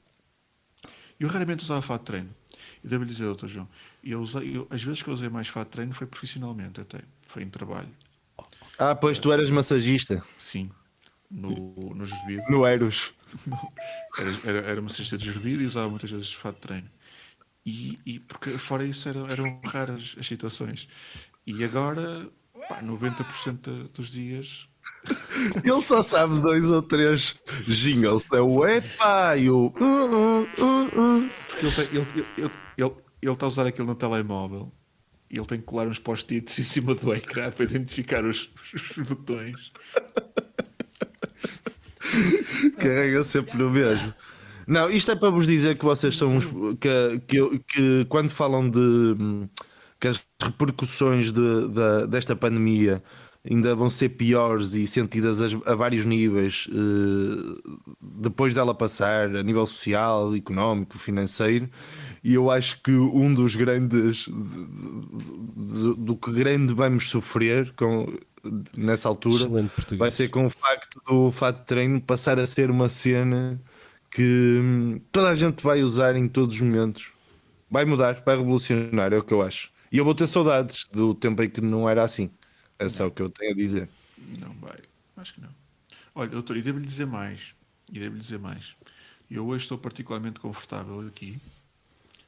[1.18, 2.30] Eu raramente usava fato de treino.
[2.84, 3.68] E devo lhe dizer, doutor João,
[4.04, 7.00] eu usei, eu, as vezes que eu usei mais fato de treino foi profissionalmente até.
[7.26, 7.88] Foi em trabalho.
[8.78, 10.70] Ah, pois tu eras massagista Sim.
[11.30, 11.50] No,
[11.94, 12.42] no gerbido.
[12.48, 13.12] no Eros.
[14.18, 16.90] Era, era, era cesta de gerbido e usava muitas vezes fato de treino.
[17.66, 20.88] E, e porque fora isso eram, eram raras as situações.
[21.46, 22.30] E agora,
[22.68, 24.68] pá, 90% dos dias
[25.64, 28.24] Ele só sabe dois ou três jingles.
[28.32, 29.66] É o epá e o.
[29.66, 31.30] uh, uh, uh.
[31.48, 34.72] Porque ele, tem- ele, ele, ele, ele, ele está a usar aquilo no telemóvel
[35.30, 39.06] e ele tem que colar uns post-its em cima do ecrã para identificar os, os
[39.06, 39.72] botões.
[42.78, 44.14] Carrega sempre no mesmo.
[44.66, 46.46] Não, isto é para vos dizer que vocês são uns.
[46.80, 49.16] que, que, que quando falam de.
[50.00, 53.02] que as repercussões de, da- desta pandemia
[53.48, 59.42] ainda vão ser piores e sentidas as- a, vários níveis eh, depois dela passar, a
[59.42, 61.68] nível social, económico, financeiro.
[62.22, 67.72] E eu acho que um dos grandes de- de- de- do que grande vamos sofrer
[67.74, 68.06] com,
[68.76, 69.44] nessa altura
[69.98, 73.60] vai ser com o facto do fato de treino passar a ser uma cena
[74.10, 77.10] que hum, toda a gente vai usar em todos os momentos.
[77.70, 79.70] Vai mudar, vai revolucionar, é o que eu acho.
[79.92, 82.30] E eu vou ter saudades do tempo em que não era assim.
[82.78, 83.88] É só o que eu tenho a dizer.
[84.38, 84.78] Não vai.
[85.16, 85.54] Acho que não.
[86.14, 87.54] Olha, doutor, e devo-lhe dizer mais.
[87.92, 88.74] E devo-lhe dizer mais.
[89.30, 91.40] Eu hoje estou particularmente confortável aqui.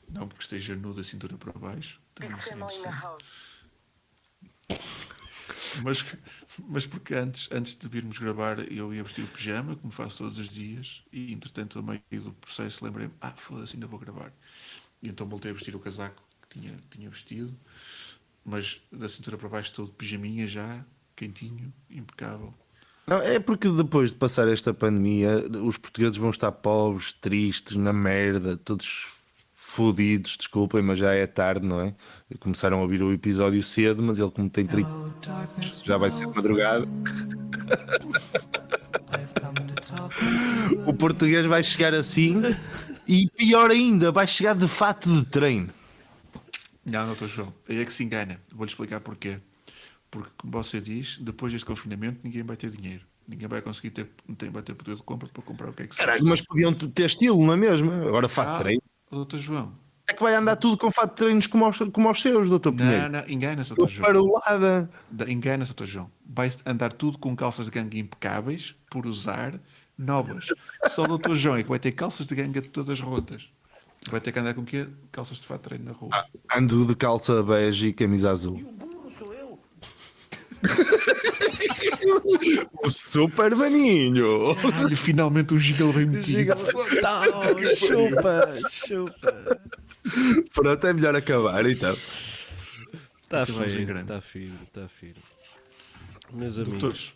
[0.08, 2.00] Não porque esteja nu da cintura para baixo.
[2.14, 2.36] Também.
[5.82, 6.04] Mas,
[6.68, 10.38] mas porque antes, antes de virmos gravar eu ia vestir o pijama, como faço todos
[10.38, 14.32] os dias, e entretanto, a meio do processo, lembrei-me: ah, foda-se, ainda vou gravar.
[15.02, 17.56] E então voltei a vestir o casaco que tinha, que tinha vestido,
[18.44, 20.84] mas da cintura para baixo todo de pijaminha já,
[21.16, 22.54] quentinho, impecável.
[23.06, 27.92] Não, é porque depois de passar esta pandemia, os portugueses vão estar pobres, tristes, na
[27.92, 29.08] merda, todos
[29.52, 31.94] fodidos, desculpem, mas já é tarde, não é?
[32.38, 34.88] Começaram a ouvir o episódio cedo, mas ele, como tem 30,
[35.84, 36.86] já vai ser de madrugada.
[40.86, 42.42] O português vai chegar assim
[43.06, 45.79] e pior ainda, vai chegar de fato de treino.
[46.90, 48.40] Não, doutor João, aí é que se engana.
[48.52, 49.38] Vou-lhe explicar porquê.
[50.10, 53.02] Porque, como você diz, depois deste confinamento ninguém vai ter dinheiro.
[53.28, 55.84] Ninguém vai conseguir ter, não tem, vai ter poder de compra para comprar o que
[55.84, 56.06] é que seja.
[56.06, 57.92] Caralho, mas podiam ter estilo, não é mesmo?
[57.92, 58.82] Agora fato de Ah, treino.
[59.10, 59.72] doutor João,
[60.08, 62.72] É que vai andar tudo com fato de treinos como aos, como aos seus, doutor
[62.72, 63.08] não, Pinheiro.
[63.08, 64.04] não, engana-se, doutor João.
[64.04, 64.88] para o lado.
[65.08, 66.10] Da- Engana-se, doutor João.
[66.26, 69.54] Vai andar tudo com calças de ganga impecáveis, por usar,
[69.96, 70.46] novas.
[70.90, 73.48] Só o doutor João é que vai ter calças de ganga todas rotas.
[74.08, 74.86] Vai ter que andar com o quê?
[75.12, 76.10] Calças de fato treino na rua.
[76.54, 78.58] Ando de calça bege e camisa azul.
[82.82, 84.54] o super maninho.
[84.56, 86.40] Caralho, finalmente um gigal bem metido.
[86.40, 86.56] Então,
[87.76, 89.60] chupa, chupa.
[90.54, 91.96] Pronto, é melhor acabar então.
[93.22, 95.22] Está firme, está firme, está firme.
[96.32, 97.12] Meus amigos, Doutores,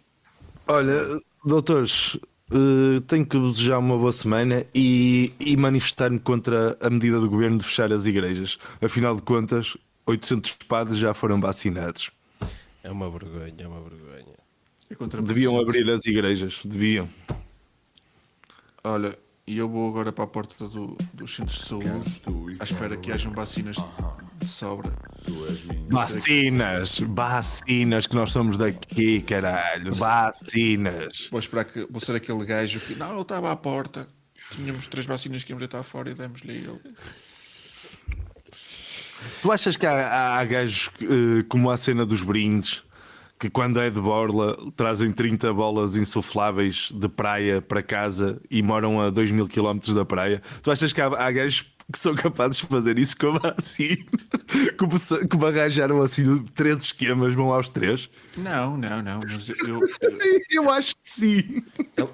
[0.67, 1.01] Olha,
[1.45, 2.19] doutores,
[2.55, 7.29] eh, tenho que vos desejar uma boa semana e, e manifestar-me contra a medida do
[7.29, 8.59] governo de fechar as igrejas.
[8.81, 9.77] Afinal de contas,
[10.07, 12.13] 800 padres já foram vacinados.
[12.85, 14.35] é uma vergonha, é uma vergonha.
[14.89, 17.09] é Deviam abrir as igrejas, deviam.
[18.85, 22.97] Olha, e eu vou agora para a porta do, dos centros de saúde à espera
[22.97, 23.77] que hajam vacinas
[24.39, 24.93] de sobra.
[25.89, 29.95] Vacinas, vacinas, que nós somos daqui, caralho.
[29.95, 31.29] Vacinas.
[31.31, 32.95] Vou esperar que vou ser aquele gajo que.
[32.95, 34.09] Não, ele estava à porta.
[34.51, 36.81] Tínhamos três vacinas que íamos deitar fora e demos-lhe ele.
[39.41, 42.83] Tu achas que há, há gajos eh, como a cena dos brindes
[43.39, 49.01] que quando é de borla trazem 30 bolas insufláveis de praia para casa e moram
[49.01, 50.41] a 2 mil quilómetros da praia?
[50.63, 51.63] Tu achas que há, há gajos
[51.93, 54.05] que são capazes de fazer isso como assim?
[54.79, 58.11] Como, se- como arranjaram assim três esquemas, vão aos três?
[58.37, 59.27] Não, não, não.
[59.27, 59.81] Mas eu, eu-
[60.51, 61.63] Eu acho que sim.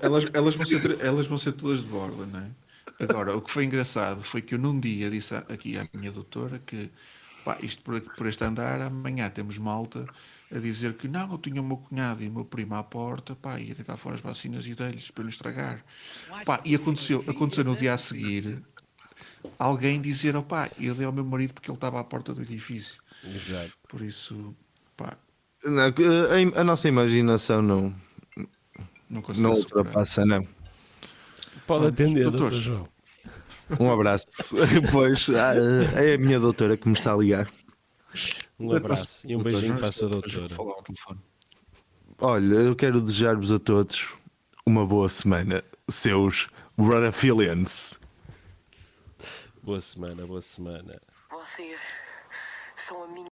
[0.01, 2.51] elas, elas, vão ser, elas vão ser todas de borla, não é?
[2.99, 6.59] Agora, o que foi engraçado foi que eu num dia disse aqui à minha doutora
[6.59, 6.91] que
[7.43, 10.09] pá, isto por, por este andar, amanhã temos malta
[10.51, 13.35] a dizer que não, eu tinha o meu cunhado e o meu primo à porta,
[13.37, 15.85] pá, ia deitar fora as vacinas e dei-lhes para não estragar.
[16.45, 18.63] Pá, e aconteceu, aconteceu no dia a seguir
[19.59, 23.01] alguém dizer, opá, eu dei ao meu marido porque ele estava à porta do edifício.
[23.25, 23.73] Exato.
[23.89, 24.55] Por isso,
[24.97, 25.17] pá,
[25.65, 27.95] Não, a, a nossa imaginação não,
[29.09, 30.47] não consigo não ultrapassa, não.
[31.67, 32.53] Pode atender, doutor.
[32.53, 32.89] João.
[33.79, 34.27] Um abraço.
[34.91, 35.55] pois ah,
[36.03, 37.49] é a minha doutora que me está a ligar.
[38.59, 40.55] Um abraço e um Doutor, beijinho para a sua doutora.
[42.19, 44.13] Olha, eu quero desejar-vos a todos
[44.67, 48.00] uma boa semana, seus Rudafilians.
[49.63, 50.99] Boa semana, boa semana.
[51.31, 51.79] Vocês
[52.89, 53.29] são a minha.